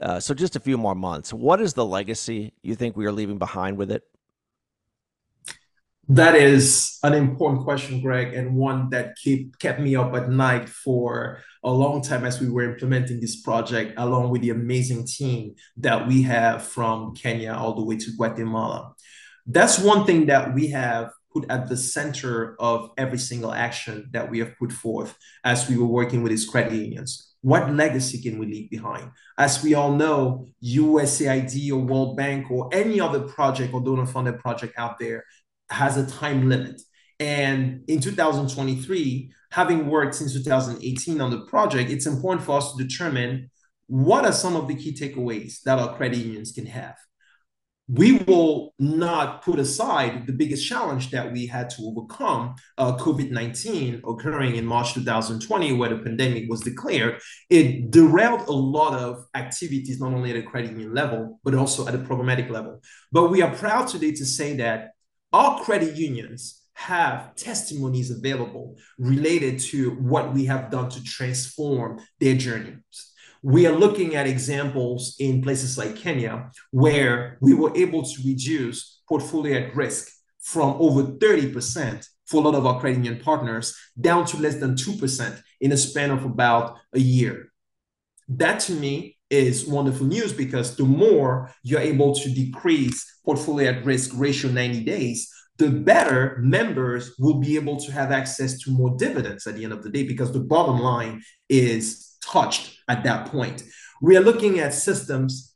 Uh, 0.01 0.19
so 0.19 0.33
just 0.33 0.55
a 0.55 0.59
few 0.59 0.77
more 0.77 0.95
months. 0.95 1.31
What 1.31 1.61
is 1.61 1.75
the 1.75 1.85
legacy 1.85 2.53
you 2.63 2.73
think 2.73 2.97
we 2.97 3.05
are 3.05 3.11
leaving 3.11 3.37
behind 3.37 3.77
with 3.77 3.91
it? 3.91 4.03
That 6.13 6.35
is 6.35 6.97
an 7.03 7.13
important 7.13 7.63
question, 7.63 8.01
Greg, 8.01 8.33
and 8.33 8.57
one 8.57 8.89
that 8.89 9.15
keep, 9.15 9.57
kept 9.59 9.79
me 9.79 9.95
up 9.95 10.13
at 10.13 10.29
night 10.29 10.67
for 10.67 11.39
a 11.63 11.71
long 11.71 12.01
time 12.01 12.25
as 12.25 12.41
we 12.41 12.49
were 12.49 12.69
implementing 12.69 13.21
this 13.21 13.39
project, 13.39 13.93
along 13.95 14.29
with 14.29 14.41
the 14.41 14.49
amazing 14.49 15.07
team 15.07 15.55
that 15.77 16.05
we 16.05 16.23
have 16.23 16.63
from 16.63 17.15
Kenya 17.15 17.53
all 17.53 17.75
the 17.75 17.85
way 17.85 17.95
to 17.95 18.11
Guatemala. 18.17 18.93
That's 19.45 19.79
one 19.79 20.05
thing 20.05 20.25
that 20.25 20.53
we 20.53 20.67
have 20.71 21.11
put 21.33 21.49
at 21.49 21.69
the 21.69 21.77
center 21.77 22.57
of 22.59 22.89
every 22.97 23.17
single 23.17 23.53
action 23.53 24.09
that 24.11 24.29
we 24.29 24.39
have 24.39 24.57
put 24.57 24.73
forth 24.73 25.17
as 25.45 25.69
we 25.69 25.77
were 25.77 25.85
working 25.85 26.23
with 26.23 26.31
these 26.31 26.45
credit 26.45 26.73
unions. 26.73 27.31
What 27.43 27.73
legacy 27.73 28.21
can 28.21 28.37
we 28.37 28.45
leave 28.45 28.69
behind? 28.69 29.09
As 29.37 29.63
we 29.63 29.73
all 29.73 29.93
know, 29.93 30.45
USAID 30.63 31.71
or 31.71 31.77
World 31.77 32.15
Bank 32.15 32.51
or 32.51 32.69
any 32.71 32.99
other 32.99 33.21
project 33.21 33.73
or 33.73 33.81
donor 33.81 34.05
funded 34.05 34.39
project 34.39 34.75
out 34.77 34.99
there 34.99 35.23
has 35.71 35.97
a 35.97 36.05
time 36.05 36.49
limit. 36.49 36.81
And 37.19 37.83
in 37.87 37.99
2023, 37.99 39.31
having 39.51 39.87
worked 39.87 40.15
since 40.15 40.33
2018 40.33 41.21
on 41.21 41.29
the 41.29 41.41
project, 41.41 41.91
it's 41.91 42.07
important 42.07 42.45
for 42.45 42.57
us 42.57 42.73
to 42.73 42.83
determine 42.83 43.51
what 43.87 44.25
are 44.25 44.31
some 44.31 44.55
of 44.55 44.67
the 44.67 44.75
key 44.75 44.93
takeaways 44.93 45.61
that 45.63 45.77
our 45.77 45.95
credit 45.95 46.17
unions 46.17 46.51
can 46.51 46.65
have. 46.65 46.95
We 47.89 48.19
will 48.19 48.73
not 48.79 49.41
put 49.43 49.59
aside 49.59 50.25
the 50.25 50.31
biggest 50.31 50.65
challenge 50.65 51.11
that 51.11 51.33
we 51.33 51.45
had 51.45 51.69
to 51.71 51.83
overcome, 51.83 52.55
uh, 52.77 52.95
COVID 52.95 53.31
19 53.31 54.01
occurring 54.07 54.55
in 54.55 54.65
March 54.65 54.93
2020, 54.93 55.73
where 55.73 55.89
the 55.89 55.97
pandemic 55.97 56.45
was 56.47 56.61
declared. 56.61 57.19
It 57.49 57.91
derailed 57.91 58.47
a 58.47 58.53
lot 58.53 58.97
of 58.97 59.25
activities, 59.35 59.99
not 59.99 60.13
only 60.13 60.29
at 60.29 60.37
a 60.37 60.43
credit 60.43 60.71
union 60.71 60.93
level, 60.93 61.41
but 61.43 61.53
also 61.53 61.85
at 61.85 61.93
a 61.93 61.97
programmatic 61.97 62.49
level. 62.49 62.81
But 63.11 63.29
we 63.29 63.41
are 63.41 63.53
proud 63.53 63.89
today 63.89 64.13
to 64.13 64.25
say 64.25 64.55
that 64.57 64.91
our 65.33 65.61
credit 65.61 65.95
unions 65.95 66.61
have 66.73 67.35
testimonies 67.35 68.11
available 68.11 68.77
related 68.97 69.59
to 69.59 69.91
what 69.91 70.33
we 70.33 70.45
have 70.45 70.71
done 70.71 70.89
to 70.89 71.03
transform 71.03 71.99
their 72.19 72.35
journeys. 72.35 73.11
We 73.43 73.65
are 73.65 73.75
looking 73.75 74.15
at 74.15 74.27
examples 74.27 75.15
in 75.19 75.41
places 75.41 75.77
like 75.77 75.95
Kenya 75.95 76.51
where 76.71 77.37
we 77.41 77.53
were 77.53 77.75
able 77.75 78.03
to 78.03 78.21
reduce 78.25 79.01
portfolio 79.07 79.57
at 79.59 79.75
risk 79.75 80.11
from 80.41 80.75
over 80.79 81.03
30% 81.03 82.05
for 82.25 82.37
a 82.37 82.45
lot 82.45 82.55
of 82.55 82.65
our 82.65 82.79
credit 82.79 83.03
union 83.03 83.19
partners 83.19 83.75
down 83.99 84.25
to 84.25 84.37
less 84.37 84.55
than 84.55 84.75
2% 84.75 85.41
in 85.59 85.71
a 85.71 85.77
span 85.77 86.11
of 86.11 86.23
about 86.25 86.77
a 86.93 86.99
year. 86.99 87.51
That 88.27 88.59
to 88.61 88.73
me 88.73 89.17
is 89.29 89.65
wonderful 89.67 90.07
news 90.07 90.33
because 90.33 90.75
the 90.75 90.83
more 90.83 91.51
you're 91.63 91.79
able 91.79 92.13
to 92.15 92.29
decrease 92.29 93.05
portfolio 93.25 93.71
at 93.71 93.85
risk 93.85 94.11
ratio 94.15 94.51
90 94.51 94.83
days, 94.83 95.31
the 95.57 95.69
better 95.69 96.37
members 96.41 97.11
will 97.19 97.39
be 97.39 97.55
able 97.55 97.77
to 97.77 97.91
have 97.91 98.11
access 98.11 98.57
to 98.59 98.71
more 98.71 98.95
dividends 98.97 99.45
at 99.45 99.55
the 99.55 99.63
end 99.63 99.73
of 99.73 99.83
the 99.83 99.89
day 99.89 100.03
because 100.03 100.31
the 100.31 100.39
bottom 100.39 100.79
line 100.79 101.21
is 101.49 102.17
touched 102.25 102.79
at 102.87 103.03
that 103.03 103.27
point. 103.27 103.63
We 104.01 104.17
are 104.17 104.21
looking 104.21 104.59
at 104.59 104.73
systems 104.73 105.53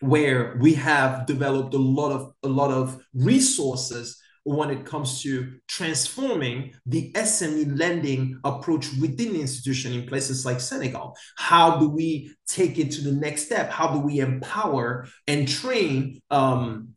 where 0.00 0.56
we 0.60 0.74
have 0.74 1.26
developed 1.26 1.74
a 1.74 1.78
lot 1.78 2.12
of 2.12 2.32
a 2.42 2.48
lot 2.48 2.70
of 2.70 3.00
resources 3.14 4.18
when 4.44 4.70
it 4.70 4.84
comes 4.84 5.22
to 5.22 5.52
transforming 5.68 6.74
the 6.86 7.12
SME 7.12 7.78
lending 7.78 8.40
approach 8.44 8.88
within 9.00 9.32
the 9.34 9.40
institution 9.40 9.92
in 9.92 10.06
places 10.06 10.44
like 10.44 10.60
Senegal. 10.60 11.16
How 11.36 11.78
do 11.78 11.88
we 11.88 12.34
take 12.48 12.78
it 12.78 12.90
to 12.92 13.02
the 13.02 13.12
next 13.12 13.44
step? 13.46 13.70
How 13.70 13.92
do 13.92 14.00
we 14.00 14.18
empower 14.18 15.06
and 15.28 15.46
train 15.46 16.20
um, 16.30 16.91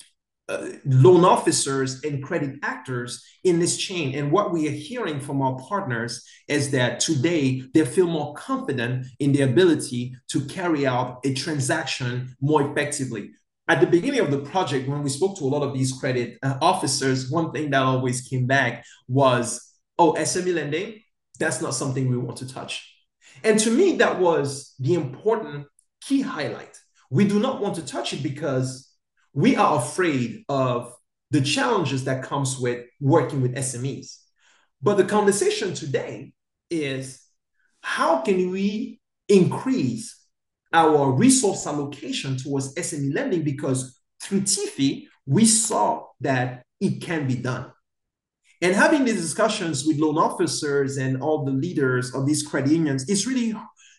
uh, 0.47 0.67
loan 0.85 1.25
officers 1.25 2.03
and 2.03 2.23
credit 2.23 2.59
actors 2.61 3.23
in 3.43 3.59
this 3.59 3.77
chain. 3.77 4.13
And 4.15 4.31
what 4.31 4.53
we 4.53 4.67
are 4.67 4.71
hearing 4.71 5.19
from 5.19 5.41
our 5.41 5.57
partners 5.57 6.23
is 6.47 6.71
that 6.71 6.99
today 6.99 7.63
they 7.73 7.85
feel 7.85 8.07
more 8.07 8.33
confident 8.35 9.07
in 9.19 9.33
their 9.33 9.49
ability 9.49 10.15
to 10.29 10.41
carry 10.41 10.85
out 10.85 11.19
a 11.25 11.33
transaction 11.33 12.35
more 12.41 12.69
effectively 12.69 13.31
at 13.67 13.81
the 13.81 13.87
beginning 13.87 14.19
of 14.19 14.31
the 14.31 14.39
project, 14.39 14.87
when 14.87 15.01
we 15.01 15.09
spoke 15.09 15.37
to 15.37 15.43
a 15.43 15.47
lot 15.47 15.63
of 15.63 15.73
these 15.73 15.91
credit 15.91 16.37
uh, 16.43 16.57
officers, 16.61 17.31
one 17.31 17.51
thing 17.51 17.71
that 17.71 17.81
always 17.81 18.21
came 18.21 18.45
back 18.45 18.85
was, 19.07 19.73
oh, 19.97 20.13
SME 20.13 20.53
lending, 20.53 21.01
that's 21.39 21.61
not 21.61 21.73
something 21.73 22.07
we 22.07 22.17
want 22.17 22.37
to 22.37 22.47
touch. 22.47 22.91
And 23.43 23.59
to 23.59 23.71
me, 23.71 23.97
that 23.97 24.19
was 24.19 24.75
the 24.79 24.93
important 24.93 25.67
key 25.99 26.21
highlight. 26.21 26.77
We 27.09 27.27
do 27.27 27.39
not 27.39 27.59
want 27.59 27.75
to 27.75 27.85
touch 27.85 28.13
it 28.13 28.21
because 28.21 28.87
we 29.35 29.55
are 29.57 29.79
afraid 29.79 30.45
of 30.47 30.95
the 31.29 31.41
challenges 31.41 32.05
that 32.05 32.23
comes 32.23 32.57
with 32.57 32.85
working 33.01 33.41
with 33.41 33.55
SMEs. 33.55 34.17
But 34.81 34.95
the 34.95 35.03
conversation 35.03 35.73
today 35.73 36.31
is 36.69 37.21
how 37.81 38.21
can 38.21 38.49
we 38.49 38.99
increase 39.27 40.25
our 40.71 41.11
resource 41.11 41.67
allocation 41.67 42.37
towards 42.37 42.73
SME 42.75 43.13
lending 43.13 43.43
because 43.43 43.99
through 44.21 44.41
TIFI, 44.41 45.07
we 45.25 45.45
saw 45.45 46.07
that 46.21 46.63
it 46.79 47.01
can 47.01 47.27
be 47.27 47.35
done. 47.35 47.71
And 48.61 48.73
having 48.73 49.03
these 49.03 49.21
discussions 49.21 49.85
with 49.85 49.99
loan 49.99 50.17
officers 50.17 50.97
and 50.97 51.21
all 51.21 51.43
the 51.43 51.51
leaders 51.51 52.15
of 52.15 52.25
these 52.25 52.41
credit 52.41 52.71
unions 52.71 53.07
is 53.09 53.27
really 53.27 53.53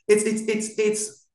it's 0.09 0.25
it's 0.25 0.43
it's 0.43 0.79
it's 0.79 1.26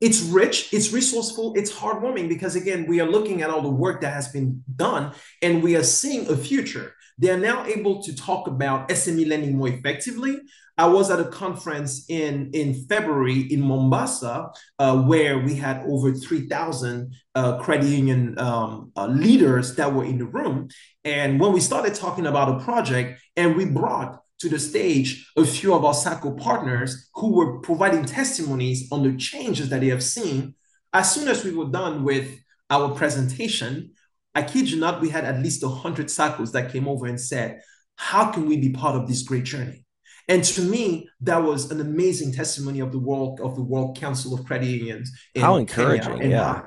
it's 0.00 0.22
rich, 0.22 0.72
it's 0.72 0.92
resourceful, 0.92 1.54
it's 1.56 1.72
heartwarming 1.72 2.28
because 2.28 2.56
again, 2.56 2.86
we 2.86 3.00
are 3.00 3.08
looking 3.08 3.42
at 3.42 3.50
all 3.50 3.62
the 3.62 3.68
work 3.68 4.00
that 4.00 4.14
has 4.14 4.28
been 4.28 4.62
done 4.76 5.12
and 5.42 5.62
we 5.62 5.76
are 5.76 5.82
seeing 5.82 6.26
a 6.28 6.36
future. 6.36 6.94
They 7.18 7.30
are 7.30 7.38
now 7.38 7.66
able 7.66 8.02
to 8.02 8.16
talk 8.16 8.46
about 8.46 8.88
SME 8.88 9.28
lending 9.28 9.56
more 9.56 9.68
effectively. 9.68 10.38
I 10.78 10.86
was 10.86 11.10
at 11.10 11.20
a 11.20 11.26
conference 11.26 12.06
in, 12.08 12.50
in 12.54 12.86
February 12.86 13.40
in 13.40 13.60
Mombasa, 13.60 14.48
uh, 14.78 15.02
where 15.02 15.38
we 15.38 15.54
had 15.54 15.82
over 15.86 16.14
3,000 16.14 17.12
uh, 17.34 17.58
credit 17.58 17.86
union 17.86 18.38
um, 18.38 18.90
uh, 18.96 19.06
leaders 19.06 19.74
that 19.76 19.92
were 19.92 20.04
in 20.04 20.16
the 20.16 20.24
room. 20.24 20.68
And 21.04 21.38
when 21.38 21.52
we 21.52 21.60
started 21.60 21.94
talking 21.94 22.24
about 22.24 22.58
a 22.58 22.64
project, 22.64 23.20
and 23.36 23.56
we 23.56 23.66
brought 23.66 24.19
to 24.40 24.48
the 24.48 24.58
stage 24.58 25.30
a 25.36 25.44
few 25.44 25.74
of 25.74 25.84
our 25.84 25.94
SACCO 25.94 26.38
partners 26.38 27.10
who 27.14 27.32
were 27.34 27.60
providing 27.60 28.04
testimonies 28.04 28.88
on 28.90 29.02
the 29.02 29.16
changes 29.16 29.68
that 29.68 29.80
they 29.80 29.88
have 29.88 30.02
seen. 30.02 30.54
As 30.92 31.14
soon 31.14 31.28
as 31.28 31.44
we 31.44 31.54
were 31.54 31.70
done 31.70 32.04
with 32.04 32.40
our 32.70 32.94
presentation, 32.94 33.92
I 34.34 34.42
kid 34.42 34.70
you 34.70 34.80
not, 34.80 35.00
we 35.00 35.10
had 35.10 35.24
at 35.24 35.42
least 35.42 35.62
100 35.62 36.06
SACCOs 36.06 36.52
that 36.52 36.72
came 36.72 36.88
over 36.88 37.06
and 37.06 37.20
said, 37.20 37.60
How 37.96 38.30
can 38.30 38.46
we 38.46 38.56
be 38.56 38.70
part 38.70 38.96
of 38.96 39.06
this 39.06 39.22
great 39.22 39.44
journey? 39.44 39.84
And 40.28 40.44
to 40.44 40.62
me, 40.62 41.08
that 41.22 41.42
was 41.42 41.70
an 41.70 41.80
amazing 41.80 42.32
testimony 42.32 42.80
of 42.80 42.92
the 42.92 42.98
work 42.98 43.40
of 43.40 43.56
the 43.56 43.62
World 43.62 43.98
Council 43.98 44.32
of 44.32 44.46
Credit 44.46 44.66
Unions. 44.66 45.10
How 45.36 45.56
encouraging, 45.56 46.30
yeah. 46.30 46.62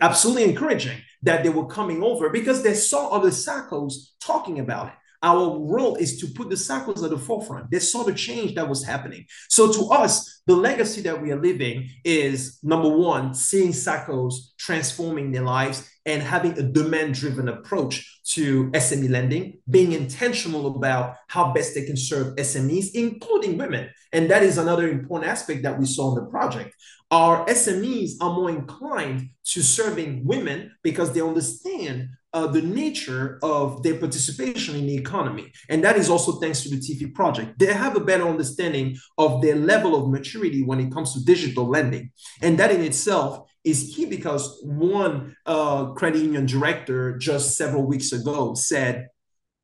Absolutely 0.00 0.44
encouraging 0.44 0.96
that 1.22 1.42
they 1.42 1.50
were 1.50 1.66
coming 1.66 2.02
over 2.02 2.30
because 2.30 2.62
they 2.62 2.74
saw 2.74 3.10
other 3.10 3.30
SACCOs 3.30 3.92
talking 4.20 4.58
about 4.60 4.88
it. 4.88 4.94
Our 5.22 5.58
role 5.58 5.96
is 5.96 6.18
to 6.20 6.28
put 6.28 6.48
the 6.48 6.56
SACCOs 6.56 7.02
at 7.02 7.10
the 7.10 7.18
forefront. 7.18 7.70
They 7.70 7.80
saw 7.80 8.04
the 8.04 8.14
change 8.14 8.54
that 8.54 8.68
was 8.68 8.84
happening. 8.84 9.26
So 9.48 9.72
to 9.72 9.90
us, 9.90 10.42
the 10.46 10.54
legacy 10.54 11.00
that 11.02 11.20
we 11.20 11.32
are 11.32 11.40
living 11.40 11.88
is 12.04 12.58
number 12.62 12.88
one, 12.88 13.34
seeing 13.34 13.72
SACCOs 13.72 14.34
transforming 14.58 15.32
their 15.32 15.42
lives 15.42 15.90
and 16.06 16.22
having 16.22 16.58
a 16.58 16.62
demand-driven 16.62 17.48
approach 17.48 18.20
to 18.30 18.70
SME 18.70 19.10
lending, 19.10 19.58
being 19.68 19.92
intentional 19.92 20.76
about 20.76 21.16
how 21.26 21.52
best 21.52 21.74
they 21.74 21.84
can 21.84 21.96
serve 21.96 22.36
SMEs, 22.36 22.94
including 22.94 23.58
women. 23.58 23.90
And 24.12 24.30
that 24.30 24.42
is 24.42 24.56
another 24.56 24.88
important 24.88 25.30
aspect 25.30 25.64
that 25.64 25.78
we 25.78 25.84
saw 25.84 26.16
in 26.16 26.24
the 26.24 26.30
project. 26.30 26.74
Our 27.10 27.44
SMEs 27.46 28.12
are 28.20 28.34
more 28.34 28.50
inclined 28.50 29.30
to 29.46 29.62
serving 29.62 30.24
women 30.24 30.72
because 30.82 31.12
they 31.12 31.20
understand 31.20 32.10
uh, 32.32 32.46
the 32.46 32.62
nature 32.62 33.38
of 33.42 33.82
their 33.82 33.96
participation 33.98 34.76
in 34.76 34.86
the 34.86 34.96
economy. 34.96 35.50
And 35.68 35.82
that 35.84 35.96
is 35.96 36.10
also 36.10 36.32
thanks 36.32 36.62
to 36.62 36.68
the 36.68 36.76
TIFI 36.76 37.14
project. 37.14 37.58
They 37.58 37.72
have 37.72 37.96
a 37.96 38.00
better 38.00 38.28
understanding 38.28 38.96
of 39.16 39.40
their 39.40 39.56
level 39.56 39.96
of 39.96 40.10
maturity 40.10 40.62
when 40.62 40.80
it 40.80 40.92
comes 40.92 41.14
to 41.14 41.24
digital 41.24 41.68
lending. 41.68 42.10
And 42.42 42.58
that 42.58 42.70
in 42.70 42.82
itself 42.82 43.50
is 43.64 43.92
key 43.94 44.06
because 44.06 44.60
one 44.62 45.34
uh, 45.46 45.92
credit 45.92 46.22
union 46.22 46.46
director 46.46 47.16
just 47.16 47.56
several 47.56 47.84
weeks 47.84 48.12
ago 48.12 48.54
said, 48.54 49.08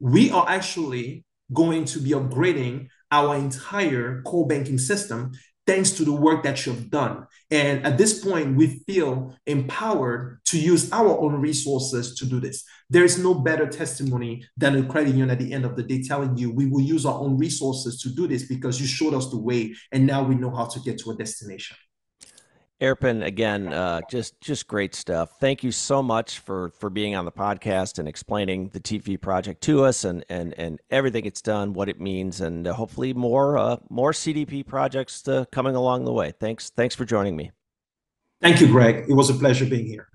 we 0.00 0.30
are 0.30 0.46
actually 0.48 1.24
going 1.52 1.84
to 1.84 1.98
be 1.98 2.10
upgrading 2.10 2.88
our 3.10 3.36
entire 3.36 4.22
core 4.22 4.46
banking 4.46 4.78
system 4.78 5.32
thanks 5.66 5.90
to 5.92 6.04
the 6.04 6.12
work 6.12 6.42
that 6.42 6.66
you've 6.66 6.90
done. 6.90 7.26
And 7.50 7.84
at 7.86 7.98
this 7.98 8.24
point, 8.24 8.56
we 8.56 8.82
feel 8.86 9.36
empowered 9.46 10.40
to 10.46 10.58
use 10.58 10.90
our 10.92 11.18
own 11.18 11.34
resources 11.40 12.14
to 12.16 12.26
do 12.26 12.40
this. 12.40 12.64
There 12.90 13.04
is 13.04 13.18
no 13.18 13.34
better 13.34 13.66
testimony 13.66 14.46
than 14.56 14.76
a 14.76 14.86
credit 14.86 15.10
union 15.10 15.30
at 15.30 15.38
the 15.38 15.52
end 15.52 15.64
of 15.64 15.76
the 15.76 15.82
day 15.82 16.02
telling 16.02 16.36
you 16.36 16.50
we 16.50 16.66
will 16.66 16.80
use 16.80 17.06
our 17.06 17.18
own 17.18 17.38
resources 17.38 18.00
to 18.02 18.08
do 18.10 18.26
this 18.26 18.44
because 18.44 18.80
you 18.80 18.86
showed 18.86 19.14
us 19.14 19.30
the 19.30 19.38
way 19.38 19.74
and 19.92 20.06
now 20.06 20.22
we 20.22 20.34
know 20.34 20.54
how 20.54 20.66
to 20.66 20.80
get 20.80 20.98
to 20.98 21.10
a 21.10 21.16
destination. 21.16 21.76
Herpin, 22.80 23.24
again, 23.24 23.72
uh, 23.72 24.00
just 24.10 24.40
just 24.40 24.66
great 24.66 24.94
stuff. 24.94 25.38
Thank 25.40 25.62
you 25.62 25.70
so 25.70 26.02
much 26.02 26.40
for 26.40 26.70
for 26.70 26.90
being 26.90 27.14
on 27.14 27.24
the 27.24 27.32
podcast 27.32 27.98
and 27.98 28.08
explaining 28.08 28.70
the 28.70 28.80
TIFI 28.80 29.20
project 29.20 29.62
to 29.62 29.84
us 29.84 30.04
and 30.04 30.24
and 30.28 30.54
and 30.58 30.80
everything 30.90 31.24
it's 31.24 31.40
done, 31.40 31.72
what 31.72 31.88
it 31.88 32.00
means, 32.00 32.40
and 32.40 32.66
uh, 32.66 32.74
hopefully 32.74 33.14
more 33.14 33.56
uh, 33.56 33.76
more 33.88 34.12
CDP 34.12 34.66
projects 34.66 35.26
coming 35.52 35.76
along 35.76 36.04
the 36.04 36.12
way. 36.12 36.32
Thanks 36.38 36.70
thanks 36.70 36.94
for 36.94 37.04
joining 37.04 37.36
me. 37.36 37.52
Thank 38.40 38.60
you, 38.60 38.66
Greg. 38.66 39.06
It 39.08 39.14
was 39.14 39.30
a 39.30 39.34
pleasure 39.34 39.64
being 39.64 39.86
here. 39.86 40.08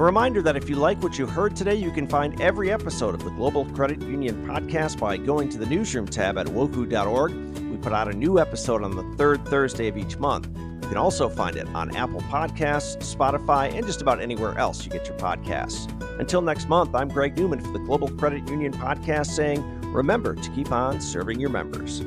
A 0.00 0.02
reminder 0.02 0.40
that 0.40 0.56
if 0.56 0.70
you 0.70 0.76
like 0.76 1.02
what 1.02 1.18
you 1.18 1.26
heard 1.26 1.54
today, 1.54 1.74
you 1.74 1.90
can 1.90 2.08
find 2.08 2.40
every 2.40 2.72
episode 2.72 3.14
of 3.14 3.22
the 3.22 3.28
Global 3.32 3.66
Credit 3.66 4.00
Union 4.00 4.46
podcast 4.46 4.98
by 4.98 5.18
going 5.18 5.50
to 5.50 5.58
the 5.58 5.66
newsroom 5.66 6.06
tab 6.06 6.38
at 6.38 6.46
woccu.org. 6.46 7.34
We 7.70 7.76
put 7.76 7.92
out 7.92 8.08
a 8.08 8.14
new 8.14 8.38
episode 8.38 8.82
on 8.82 8.96
the 8.96 9.02
third 9.18 9.46
Thursday 9.46 9.88
of 9.88 9.98
each 9.98 10.16
month. 10.16 10.48
You 10.56 10.88
can 10.88 10.96
also 10.96 11.28
find 11.28 11.54
it 11.54 11.68
on 11.74 11.94
Apple 11.94 12.22
Podcasts, 12.22 13.14
Spotify, 13.14 13.74
and 13.74 13.86
just 13.86 14.00
about 14.00 14.22
anywhere 14.22 14.56
else 14.56 14.86
you 14.86 14.90
get 14.90 15.06
your 15.06 15.18
podcasts. 15.18 15.86
Until 16.18 16.40
next 16.40 16.66
month, 16.70 16.94
I'm 16.94 17.08
Greg 17.08 17.36
Newman 17.36 17.60
for 17.60 17.70
the 17.70 17.80
Global 17.80 18.08
Credit 18.08 18.48
Union 18.48 18.72
podcast 18.72 19.26
saying, 19.26 19.62
remember 19.92 20.34
to 20.34 20.50
keep 20.52 20.72
on 20.72 21.02
serving 21.02 21.38
your 21.38 21.50
members. 21.50 22.00